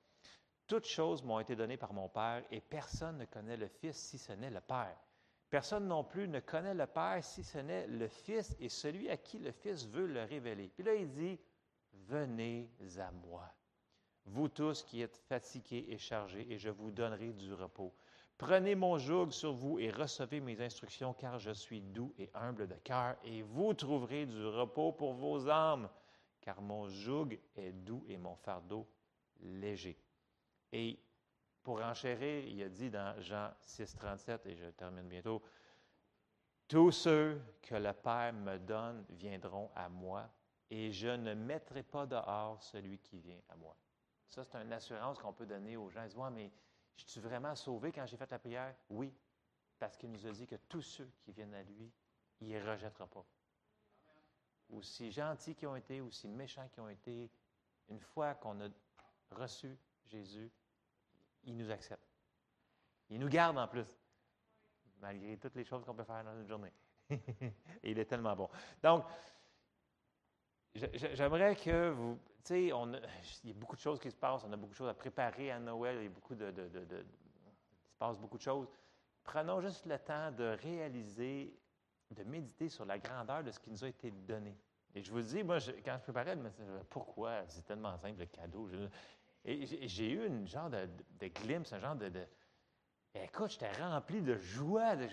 Toutes 0.68 0.86
choses 0.86 1.24
m'ont 1.24 1.40
été 1.40 1.56
données 1.56 1.78
par 1.78 1.94
mon 1.94 2.08
Père 2.08 2.44
et 2.50 2.62
personne 2.62 3.18
ne 3.18 3.26
connaît 3.26 3.58
le 3.58 3.68
Fils 3.68 3.98
si 3.98 4.18
ce 4.18 4.32
n'est 4.34 4.50
le 4.50 4.62
Père. 4.62 4.98
Personne 5.50 5.88
non 5.88 6.04
plus 6.04 6.28
ne 6.28 6.40
connaît 6.40 6.74
le 6.74 6.88
Père 6.88 7.24
si 7.24 7.44
ce 7.44 7.60
n'est 7.60 7.86
le 7.88 8.08
Fils 8.08 8.56
et 8.60 8.70
celui 8.70 9.10
à 9.10 9.18
qui 9.18 9.40
le 9.40 9.52
Fils 9.52 9.86
veut 9.88 10.08
le 10.08 10.24
révéler. 10.24 10.70
Puis 10.70 10.84
là, 10.84 10.96
il 10.96 11.12
dit, 11.12 11.40
venez 12.08 12.72
à 12.98 13.12
moi, 13.12 13.48
vous 14.26 14.48
tous 14.48 14.84
qui 14.84 15.02
êtes 15.02 15.18
fatigués 15.28 15.86
et 15.90 15.98
chargés, 15.98 16.48
et 16.50 16.58
je 16.58 16.70
vous 16.70 16.92
donnerai 16.92 17.34
du 17.34 17.54
repos. 17.54 17.94
Prenez 18.38 18.74
mon 18.74 18.98
joug 18.98 19.30
sur 19.32 19.54
vous 19.54 19.80
et 19.80 19.92
recevez 19.92 20.40
mes 20.40 20.60
instructions, 20.62 21.14
car 21.14 21.40
je 21.40 21.52
suis 21.52 21.82
doux 21.82 22.14
et 22.18 22.32
humble 22.34 22.68
de 22.68 22.76
cœur, 22.76 23.16
et 23.24 23.42
vous 23.44 23.74
trouverez 23.74 24.26
du 24.26 24.46
repos 24.46 24.92
pour 24.92 25.14
vos 25.14 25.48
âmes, 25.50 25.90
car 26.42 26.62
mon 26.62 26.88
joug 26.88 27.38
est 27.56 27.74
doux 27.74 28.04
et 28.08 28.18
mon 28.18 28.36
fardeau 28.38 28.88
léger. 29.42 29.98
Et 30.74 31.00
pour 31.62 31.82
enchérir, 31.82 32.46
il 32.46 32.64
a 32.64 32.68
dit 32.68 32.90
dans 32.90 33.22
Jean 33.22 33.52
6, 33.62 33.96
37, 33.96 34.46
et 34.48 34.56
je 34.56 34.66
termine 34.72 35.08
bientôt, 35.08 35.42
Tous 36.68 36.92
ceux 36.92 37.40
que 37.62 37.76
le 37.76 37.94
Père 37.94 38.34
me 38.34 38.58
donne 38.58 39.06
viendront 39.10 39.70
à 39.76 39.88
moi, 39.88 40.28
et 40.72 40.92
je 40.92 41.10
ne 41.10 41.36
mettrai 41.36 41.84
pas 41.84 42.08
dehors 42.08 42.62
celui 42.64 42.98
qui 42.98 43.20
vient 43.20 43.40
à 43.50 43.56
moi. 43.56 43.78
Ça, 44.28 44.44
c'est 44.44 44.58
une 44.58 44.74
assurance 44.74 45.20
qu'on 45.20 45.34
peut 45.34 45.46
donner 45.46 45.78
aux 45.78 45.92
gens. 45.92 46.02
Ils 46.02 46.10
disent, 46.10 46.18
mais 46.32 46.52
je 46.96 47.06
suis 47.06 47.22
vraiment 47.22 47.54
sauvé 47.54 47.92
quand 47.92 48.08
j'ai 48.08 48.18
fait 48.18 48.32
la 48.32 48.40
prière? 48.40 48.76
Oui, 48.90 49.14
parce 49.78 49.96
qu'il 49.96 50.12
nous 50.12 50.26
a 50.26 50.32
dit 50.32 50.48
que 50.48 50.56
tous 50.68 50.82
ceux 50.82 51.12
qui 51.22 51.32
viennent 51.32 51.54
à 51.54 51.62
lui, 51.62 51.92
il 52.42 52.50
ne 52.50 52.68
rejettera 52.68 53.06
pas. 53.06 53.26
Aussi 54.72 55.12
gentils 55.12 55.54
qu'ils 55.54 55.68
ont 55.68 55.76
été, 55.76 56.02
aussi 56.02 56.28
méchants 56.28 56.68
qu'ils 56.70 56.82
ont 56.82 56.90
été, 56.90 57.30
une 57.90 58.00
fois 58.00 58.34
qu'on 58.34 58.60
a 58.62 58.70
reçu 59.30 59.78
Jésus, 60.08 60.52
il 61.46 61.56
nous 61.58 61.70
accepte. 61.72 62.08
Il 63.10 63.20
nous 63.20 63.30
garde 63.30 63.58
en 63.58 63.68
plus, 63.68 63.88
malgré 65.00 65.38
toutes 65.38 65.56
les 65.56 65.64
choses 65.64 65.84
qu'on 65.84 65.94
peut 65.94 66.04
faire 66.04 66.24
dans 66.24 66.40
une 66.40 66.48
journée. 66.48 66.72
Et 67.10 67.20
il 67.92 68.00
est 68.00 68.06
tellement 68.06 68.36
bon. 68.36 68.50
Donc, 68.82 69.06
je- 70.76 70.86
je- 70.94 71.14
j'aimerais 71.16 71.56
que 71.56 71.90
vous, 71.92 72.18
tu 72.38 72.48
sais, 72.48 72.64
il 72.64 72.68
y 72.70 73.52
a 73.52 73.54
beaucoup 73.54 73.76
de 73.76 73.82
choses 73.82 74.00
qui 74.00 74.10
se 74.10 74.16
passent, 74.16 74.44
on 74.46 74.52
a 74.52 74.58
beaucoup 74.58 74.72
de 74.72 74.78
choses 74.78 74.90
à 74.90 74.94
préparer 74.94 75.52
à 75.52 75.60
Noël, 75.60 75.98
il 75.98 76.04
y 76.04 76.08
a 76.08 76.10
beaucoup 76.10 76.36
de, 76.36 76.52
de- 76.52 76.68
de- 76.70 77.06
il 77.06 77.90
se 77.90 77.96
passe 77.98 78.18
beaucoup 78.18 78.38
de 78.38 78.44
choses. 78.44 78.68
Prenons 79.24 79.62
juste 79.62 79.86
le 79.86 79.98
temps 80.00 80.32
de 80.32 80.58
réaliser, 80.62 81.58
de 82.12 82.24
méditer 82.24 82.70
sur 82.70 82.86
la 82.86 82.98
grandeur 82.98 83.44
de 83.44 83.52
ce 83.52 83.60
qui 83.60 83.70
nous 83.70 83.84
a 83.84 83.88
été 83.88 84.12
donné. 84.12 84.58
Et 84.96 85.02
je 85.02 85.12
vous 85.12 85.22
dis, 85.22 85.44
moi, 85.44 85.60
je- 85.60 85.72
quand 85.84 85.96
je 85.98 86.04
préparais 86.04 86.36
le 86.36 86.42
message, 86.42 86.66
pourquoi? 86.90 87.48
C'est 87.48 87.64
tellement 87.66 87.98
simple, 87.98 88.20
le 88.20 88.26
cadeau. 88.26 88.68
Je- 88.70 88.88
et 89.46 89.88
j'ai- 89.88 90.10
eu 90.12 90.26
une 90.26 90.48
genre 90.48 90.70
de, 90.70 90.88
de 91.20 91.28
glimpse, 91.28 91.74
un 91.74 91.80
genre 91.80 91.96
de. 91.96 92.10
de- 92.10 92.28
écoute, 93.16 93.52
j'étais 93.52 93.72
rempli 93.74 94.22
de 94.22 94.38
joie. 94.38 94.96
De, 94.96 95.08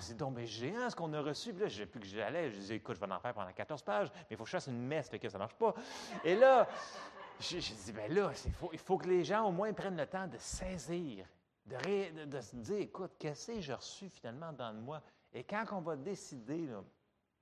c'est 0.00 0.16
donc 0.16 0.38
géant 0.40 0.88
ce 0.90 0.96
qu'on 0.96 1.12
a 1.12 1.20
reçu. 1.20 1.52
Puis 1.52 1.68
là, 1.68 1.86
plus 1.86 2.00
que 2.00 2.06
j'allais. 2.06 2.50
Je 2.50 2.58
disais, 2.58 2.76
écoute, 2.76 2.96
je 2.96 3.00
vais 3.04 3.12
en 3.12 3.20
faire 3.20 3.34
pendant 3.34 3.52
14 3.52 3.82
pages, 3.82 4.10
mais 4.14 4.26
il 4.30 4.36
faut 4.36 4.44
que 4.44 4.48
je 4.50 4.56
fasse 4.56 4.66
une 4.68 4.86
messe, 4.86 5.08
fait 5.08 5.18
que 5.18 5.28
ça 5.28 5.38
marche 5.38 5.54
pas. 5.54 5.74
Et 6.24 6.34
là, 6.34 6.66
j'ai 7.40 7.60
dit, 7.60 7.92
ben 7.92 8.12
là, 8.12 8.32
il 8.72 8.78
faut 8.78 8.98
que 8.98 9.06
les 9.08 9.22
gens 9.24 9.46
au 9.46 9.52
moins 9.52 9.72
prennent 9.72 9.96
le 9.96 10.06
temps 10.06 10.26
de 10.26 10.38
saisir, 10.38 11.26
de, 11.66 12.24
de, 12.24 12.40
se 12.40 12.56
dire, 12.56 12.78
écoute, 12.78 13.12
qu'est-ce 13.18 13.52
que 13.52 13.60
j'ai 13.60 13.74
reçu 13.74 14.08
finalement 14.08 14.52
dans 14.52 14.72
moi? 14.72 15.02
Et 15.32 15.44
quand 15.44 15.64
on 15.72 15.80
va 15.80 15.94
décider 15.94 16.68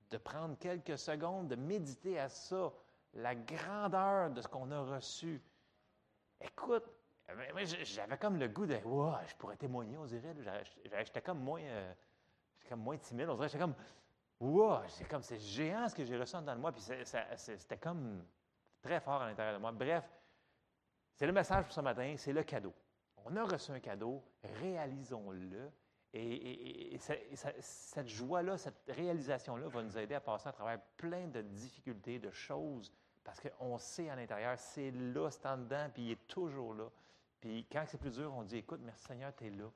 de 0.09 0.17
prendre 0.17 0.57
quelques 0.59 0.97
secondes, 0.97 1.47
de 1.47 1.55
méditer 1.55 2.19
à 2.19 2.29
ça, 2.29 2.71
la 3.13 3.33
grandeur 3.33 4.29
de 4.29 4.41
ce 4.41 4.47
qu'on 4.47 4.69
a 4.71 4.81
reçu, 4.81 5.41
écoute, 6.41 6.83
j'avais 7.83 8.17
comme 8.17 8.37
le 8.37 8.47
goût 8.47 8.65
de, 8.65 8.77
wow, 8.85 9.15
je 9.27 9.35
pourrais 9.35 9.57
témoigner, 9.57 9.97
on 9.97 10.05
dirait. 10.05 10.33
J'étais 10.83 11.21
comme 11.21 11.39
moins, 11.39 11.61
euh, 11.61 11.93
comme 12.69 12.81
moins 12.81 12.97
timide. 12.97 13.29
On 13.29 13.35
dirait, 13.35 13.49
j'étais 13.49 13.59
comme, 13.59 13.75
wow, 14.39 14.79
c'est 14.87 15.07
comme, 15.07 15.23
géant 15.23 15.87
ce 15.89 15.95
que 15.95 16.05
j'ai 16.05 16.17
reçu 16.17 16.37
dans 16.41 16.55
moi. 16.55 16.71
Puis 16.71 16.81
c'était 16.81 17.77
comme 17.77 18.25
très 18.81 18.99
fort 18.99 19.21
à 19.21 19.27
l'intérieur 19.27 19.55
de 19.55 19.59
moi. 19.59 19.71
Bref, 19.71 20.05
c'est 21.15 21.25
le 21.25 21.33
message 21.33 21.65
pour 21.65 21.73
ce 21.73 21.81
matin, 21.81 22.13
c'est 22.17 22.33
le 22.33 22.43
cadeau. 22.43 22.73
On 23.25 23.35
a 23.35 23.43
reçu 23.43 23.71
un 23.71 23.79
cadeau, 23.79 24.23
réalisons-le. 24.61 25.71
Et, 26.13 26.97
cette 26.99 28.07
joie-là, 28.07 28.57
cette 28.57 28.81
réalisation-là 28.87 29.67
va 29.67 29.83
nous 29.83 29.97
aider 29.97 30.15
à 30.15 30.21
passer 30.21 30.47
à 30.47 30.51
travers 30.51 30.79
plein 30.95 31.27
de 31.27 31.41
difficultés, 31.41 32.17
de 32.17 32.31
choses, 32.31 32.91
parce 33.27 33.41
qu'on 33.41 33.77
sait 33.77 34.09
à 34.09 34.15
l'intérieur, 34.15 34.57
c'est 34.57 34.89
là, 34.89 35.29
c'est 35.29 35.45
en 35.47 35.57
dedans, 35.57 35.89
puis 35.93 36.03
il 36.03 36.11
est 36.11 36.27
toujours 36.27 36.73
là. 36.73 36.89
Puis 37.41 37.67
quand 37.69 37.83
c'est 37.85 37.97
plus 37.97 38.11
dur, 38.11 38.33
on 38.33 38.43
dit, 38.43 38.59
écoute, 38.59 38.79
merci 38.81 39.03
Seigneur, 39.03 39.35
tu 39.35 39.47
es 39.47 39.49
là. 39.49 39.69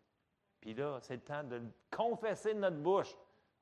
Puis 0.61 0.73
là, 0.73 0.99
c'est 1.01 1.15
le 1.15 1.21
temps 1.21 1.43
de 1.43 1.61
confesser 1.93 2.53
de 2.53 2.59
notre 2.59 2.77
bouche. 2.77 3.13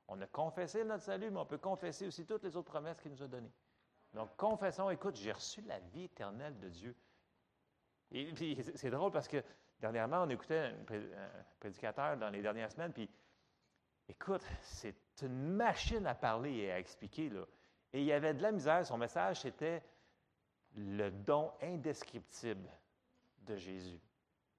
On 0.06 0.20
a 0.20 0.28
confessé 0.28 0.84
notre 0.84 1.02
salut, 1.02 1.32
mais 1.32 1.40
on 1.40 1.44
peut 1.44 1.58
confesser 1.58 2.06
aussi 2.06 2.24
toutes 2.24 2.44
les 2.44 2.56
autres 2.56 2.70
promesses 2.70 3.00
qu'il 3.00 3.10
nous 3.10 3.20
a 3.20 3.26
données. 3.26 3.50
Donc, 4.14 4.36
confessons, 4.36 4.90
écoute, 4.90 5.16
j'ai 5.16 5.32
reçu 5.32 5.60
la 5.62 5.80
vie 5.80 6.04
éternelle 6.04 6.56
de 6.60 6.68
Dieu. 6.68 6.94
Et 8.12 8.32
puis, 8.32 8.62
c'est 8.76 8.90
drôle 8.90 9.10
parce 9.10 9.26
que 9.26 9.42
dernièrement, 9.80 10.22
on 10.22 10.28
écoutait 10.28 10.72
un 10.72 10.84
prédicateur 11.58 12.16
dans 12.16 12.30
les 12.30 12.42
dernières 12.42 12.70
semaines, 12.70 12.92
puis 12.92 13.10
écoute, 14.08 14.46
c'est 14.62 14.94
une 15.22 15.56
machine 15.56 16.06
à 16.06 16.14
parler 16.14 16.58
et 16.58 16.70
à 16.70 16.78
expliquer, 16.78 17.28
là. 17.28 17.44
Et 17.92 18.00
il 18.00 18.06
y 18.06 18.12
avait 18.12 18.34
de 18.34 18.42
la 18.42 18.52
misère. 18.52 18.86
Son 18.86 18.98
message, 18.98 19.40
c'était 19.40 19.82
le 20.76 21.10
don 21.10 21.50
indescriptible 21.62 22.68
de 23.42 23.56
Jésus. 23.56 24.00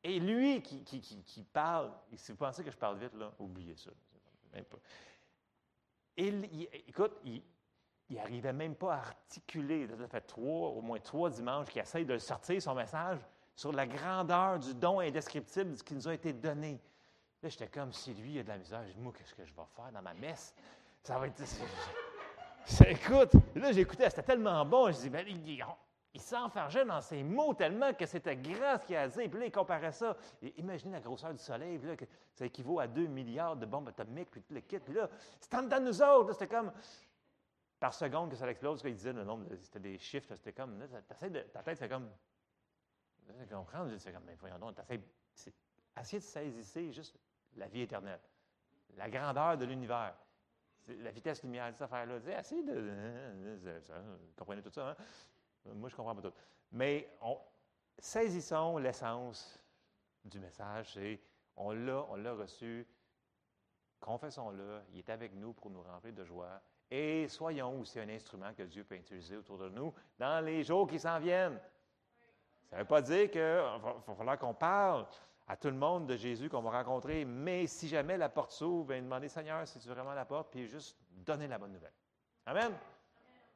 Et 0.03 0.19
lui 0.19 0.61
qui, 0.61 0.83
qui, 0.83 1.43
parle, 1.43 1.91
si 2.15 2.31
vous 2.31 2.37
pensez 2.37 2.63
que 2.63 2.71
je 2.71 2.77
parle 2.77 2.97
vite, 2.97 3.13
là, 3.13 3.31
oubliez 3.39 3.75
ça. 3.75 3.91
Même 4.53 4.65
pas. 4.65 4.79
Il, 6.17 6.67
écoute, 6.87 7.13
il 7.23 7.43
n'arrivait 8.09 8.53
même 8.53 8.75
pas 8.75 8.95
à 8.95 8.97
articuler. 8.97 9.87
Ça 9.87 10.07
fait 10.07 10.21
trois, 10.21 10.69
au 10.69 10.81
moins 10.81 10.99
trois 10.99 11.29
dimanches 11.29 11.67
qu'il 11.67 11.81
essaye 11.81 12.05
de 12.05 12.17
sortir 12.17 12.61
son 12.61 12.73
message 12.73 13.19
sur 13.55 13.71
la 13.71 13.85
grandeur 13.85 14.59
du 14.59 14.73
don 14.73 14.99
indescriptible 14.99 15.75
qui 15.77 15.93
nous 15.93 16.07
a 16.07 16.13
été 16.13 16.33
donné. 16.33 16.81
Là, 17.41 17.49
j'étais 17.49 17.67
comme 17.67 17.93
si 17.93 18.13
lui, 18.13 18.33
il 18.33 18.39
a 18.39 18.43
de 18.43 18.49
la 18.49 18.57
misère. 18.57 18.83
Je 18.87 18.93
dis, 18.93 18.99
moi, 18.99 19.13
qu'est-ce 19.15 19.33
que 19.33 19.45
je 19.45 19.53
vais 19.53 19.61
faire 19.75 19.91
dans 19.91 20.01
ma 20.01 20.13
messe? 20.15 20.53
Ça 21.03 21.17
va 21.17 21.27
être. 21.27 21.41
écoute, 22.87 23.33
là, 23.55 23.71
j'écoutais, 23.71 24.09
c'était 24.09 24.23
tellement 24.23 24.65
bon. 24.65 24.91
Je 24.91 24.99
dis, 24.99 25.09
ben, 25.09 25.25
il, 25.27 25.63
il 26.13 26.21
s'enfargeait 26.21 26.85
dans 26.85 27.01
ses 27.01 27.23
mots 27.23 27.53
tellement 27.53 27.93
que 27.93 28.05
c'était 28.05 28.35
grand 28.35 28.77
ce 28.79 28.85
qu'il 28.85 28.95
a 28.95 29.07
dit. 29.07 29.27
Puis 29.29 29.39
là, 29.39 29.45
il 29.45 29.51
comparait 29.51 29.91
ça. 29.91 30.15
imaginez 30.57 30.93
la 30.93 30.99
grosseur 30.99 31.33
du 31.33 31.39
soleil. 31.39 31.77
Là, 31.79 31.95
que 31.95 32.05
ça 32.33 32.45
équivaut 32.45 32.79
à 32.79 32.87
2 32.87 33.07
milliards 33.07 33.55
de 33.55 33.65
bombes 33.65 33.87
atomiques, 33.87 34.29
puis 34.29 34.41
tout 34.41 34.53
le 34.53 34.61
kit. 34.61 34.79
Puis 34.79 34.93
là, 34.93 35.09
c'est 35.39 35.53
en 35.55 35.63
dedans 35.63 35.79
de 35.79 35.85
nous 35.85 36.01
autres. 36.01 36.33
C'était 36.33 36.47
comme 36.47 36.71
par 37.79 37.93
seconde 37.93 38.29
que 38.29 38.35
ça 38.35 38.49
explose. 38.49 38.81
Il 38.83 38.93
disait 38.93 39.13
le 39.13 39.23
nombre, 39.23 39.45
c'était 39.61 39.79
des 39.79 39.97
chiffres. 39.97 40.35
C'était 40.35 40.53
comme, 40.53 40.79
là, 40.79 40.87
de, 40.87 41.39
ta 41.39 41.63
tête, 41.63 41.77
c'est 41.77 41.89
comme, 41.89 42.09
tu 43.27 43.55
comprends? 43.55 43.87
C'est 43.97 44.11
comme, 44.11 44.23
mais 44.25 44.35
voyons 44.35 44.59
donc, 44.59 44.75
essayez 45.97 46.19
de 46.19 46.23
saisir 46.23 46.91
juste 46.91 47.17
la 47.55 47.67
vie 47.67 47.81
éternelle, 47.81 48.19
la 48.97 49.09
grandeur 49.09 49.57
de 49.57 49.65
l'univers. 49.65 50.13
La 50.87 51.11
vitesse 51.11 51.43
lumière, 51.43 51.69
cette 51.71 51.83
affaire-là. 51.83 52.17
Essayez 52.39 52.63
de. 52.63 52.93
Vous 53.63 54.33
comprenez 54.35 54.61
tout 54.61 54.71
ça, 54.71 54.89
hein? 54.89 54.95
Moi, 55.73 55.89
je 55.89 55.95
comprends 55.95 56.15
pas 56.15 56.21
tout. 56.21 56.33
Mais 56.71 57.07
saisissons 57.97 58.77
l'essence 58.77 59.63
du 60.25 60.39
message. 60.39 60.93
C'est 60.93 61.19
on 61.55 61.71
l'a, 61.71 62.05
on 62.09 62.15
l'a 62.15 62.33
reçu. 62.33 62.87
Confessons-le. 63.99 64.81
Il 64.93 64.99
est 64.99 65.09
avec 65.09 65.33
nous 65.35 65.53
pour 65.53 65.69
nous 65.69 65.83
remplir 65.83 66.13
de 66.13 66.25
joie. 66.25 66.61
Et 66.89 67.27
soyons 67.27 67.79
aussi 67.79 67.99
un 67.99 68.09
instrument 68.09 68.53
que 68.53 68.63
Dieu 68.63 68.83
peut 68.83 68.95
utiliser 68.95 69.37
autour 69.37 69.57
de 69.57 69.69
nous 69.69 69.93
dans 70.17 70.43
les 70.43 70.63
jours 70.63 70.87
qui 70.87 70.99
s'en 70.99 71.19
viennent. 71.19 71.59
Ça 72.69 72.77
ne 72.77 72.81
veut 72.81 72.87
pas 72.87 73.01
dire 73.01 73.29
qu'il 73.29 73.41
va, 73.41 74.01
falloir 74.17 74.37
qu'on 74.37 74.53
parle 74.53 75.05
à 75.47 75.57
tout 75.57 75.69
le 75.69 75.75
monde 75.75 76.07
de 76.07 76.15
Jésus 76.15 76.49
qu'on 76.49 76.61
va 76.61 76.71
rencontrer, 76.71 77.25
mais 77.25 77.67
si 77.67 77.87
jamais 77.87 78.17
la 78.17 78.29
porte 78.29 78.51
s'ouvre, 78.51 78.87
ben, 78.87 79.03
demander 79.03 79.27
Seigneur 79.27 79.67
si 79.67 79.79
tu 79.79 79.87
veux 79.87 79.93
vraiment 79.93 80.13
la 80.13 80.25
porte, 80.25 80.49
puis 80.51 80.67
juste 80.67 80.97
donner 81.11 81.47
la 81.47 81.57
bonne 81.57 81.73
nouvelle. 81.73 81.93
Amen. 82.45 82.71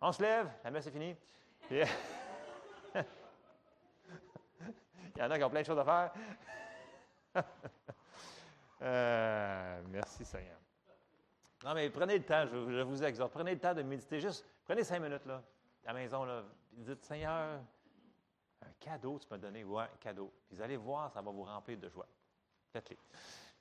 On 0.01 0.11
se 0.11 0.21
lève, 0.21 0.49
la 0.63 0.71
messe 0.71 0.87
est 0.87 0.91
finie. 0.91 1.15
Il 5.15 5.21
y 5.21 5.23
en 5.23 5.31
a 5.31 5.37
qui 5.37 5.43
ont 5.43 5.49
plein 5.49 5.61
de 5.61 5.65
choses 5.65 5.79
à 5.79 5.85
faire. 5.85 6.11
Euh, 8.81 9.81
merci 9.87 10.25
Seigneur. 10.25 10.57
Non, 11.63 11.73
mais 11.73 11.89
prenez 11.89 12.17
le 12.17 12.25
temps, 12.25 12.45
je, 12.45 12.81
vous 12.81 13.03
exhorte, 13.03 13.31
prenez 13.31 13.53
le 13.53 13.59
temps 13.59 13.73
de 13.73 13.81
méditer. 13.81 14.19
Juste, 14.19 14.45
prenez 14.65 14.83
cinq 14.83 14.99
minutes 14.99 15.25
là, 15.25 15.41
à 15.85 15.93
la 15.93 15.93
maison, 15.93 16.25
là. 16.25 16.43
Dites, 16.73 17.01
Seigneur, 17.05 17.61
cadeau 18.85 19.19
tu 19.19 19.27
m'as 19.31 19.37
donné. 19.37 19.63
Ouais, 19.63 19.89
cadeau. 19.99 20.31
Puis 20.45 20.55
vous 20.55 20.61
allez 20.61 20.77
voir, 20.77 21.11
ça 21.11 21.21
va 21.21 21.31
vous 21.31 21.43
remplir 21.43 21.77
de 21.79 21.89
joie. 21.89 22.07
Faites-le. 22.71 22.97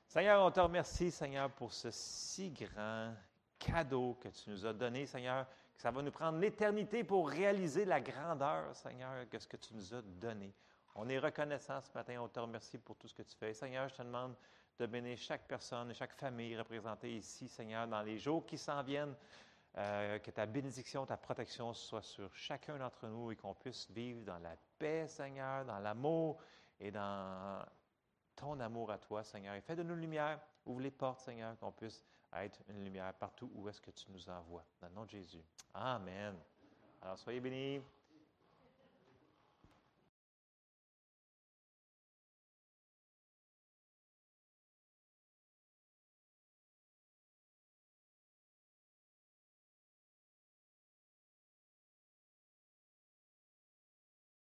Seigneur, 0.06 0.44
on 0.44 0.50
te 0.50 0.60
remercie, 0.60 1.10
Seigneur, 1.10 1.50
pour 1.50 1.72
ce 1.72 1.90
si 1.90 2.50
grand 2.50 3.14
cadeau 3.58 4.18
que 4.20 4.28
tu 4.28 4.50
nous 4.50 4.66
as 4.66 4.72
donné, 4.72 5.06
Seigneur 5.06 5.46
que 5.74 5.82
ça 5.82 5.90
va 5.90 6.02
nous 6.02 6.12
prendre 6.12 6.38
l'éternité 6.38 7.02
pour 7.02 7.28
réaliser 7.28 7.84
la 7.84 8.00
grandeur, 8.00 8.76
Seigneur, 8.76 9.28
que 9.28 9.38
ce 9.38 9.48
que 9.48 9.56
tu 9.56 9.74
nous 9.74 9.94
as 9.94 10.02
donné. 10.02 10.52
On 10.94 11.08
est 11.08 11.18
reconnaissant 11.18 11.80
ce 11.80 11.90
matin, 11.94 12.20
on 12.20 12.28
te 12.28 12.38
remercie 12.38 12.78
pour 12.78 12.96
tout 12.96 13.08
ce 13.08 13.14
que 13.14 13.22
tu 13.22 13.34
fais. 13.34 13.52
Seigneur, 13.54 13.88
je 13.88 13.94
te 13.94 14.02
demande 14.02 14.36
de 14.78 14.86
bénir 14.86 15.18
chaque 15.18 15.48
personne 15.48 15.90
et 15.90 15.94
chaque 15.94 16.12
famille 16.12 16.56
représentée 16.56 17.16
ici, 17.16 17.48
Seigneur, 17.48 17.88
dans 17.88 18.02
les 18.02 18.18
jours 18.18 18.46
qui 18.46 18.58
s'en 18.58 18.82
viennent. 18.82 19.16
Euh, 19.76 20.20
que 20.20 20.30
ta 20.30 20.46
bénédiction, 20.46 21.04
ta 21.04 21.16
protection 21.16 21.72
soit 21.72 22.02
sur 22.02 22.32
chacun 22.32 22.78
d'entre 22.78 23.08
nous 23.08 23.32
et 23.32 23.36
qu'on 23.36 23.54
puisse 23.54 23.90
vivre 23.90 24.22
dans 24.24 24.38
la 24.38 24.56
paix, 24.78 25.08
Seigneur, 25.08 25.64
dans 25.64 25.80
l'amour 25.80 26.40
et 26.78 26.92
dans 26.92 27.60
ton 28.36 28.60
amour 28.60 28.92
à 28.92 28.98
toi, 28.98 29.24
Seigneur. 29.24 29.56
Et 29.56 29.60
fais 29.60 29.74
de 29.74 29.82
nous 29.82 29.96
lumière, 29.96 30.40
ouvre 30.64 30.80
les 30.80 30.92
portes, 30.92 31.20
Seigneur, 31.20 31.58
qu'on 31.58 31.72
puisse 31.72 32.04
être 32.34 32.60
une 32.68 32.84
lumière 32.84 33.12
partout 33.14 33.50
où 33.52 33.68
est-ce 33.68 33.80
que 33.80 33.90
tu 33.90 34.12
nous 34.12 34.28
envoies. 34.30 34.64
Dans 34.80 34.88
le 34.88 34.94
nom 34.94 35.04
de 35.04 35.10
Jésus. 35.10 35.42
Amen. 35.72 36.36
Alors, 37.02 37.18
soyez 37.18 37.40
bénis. 37.40 37.82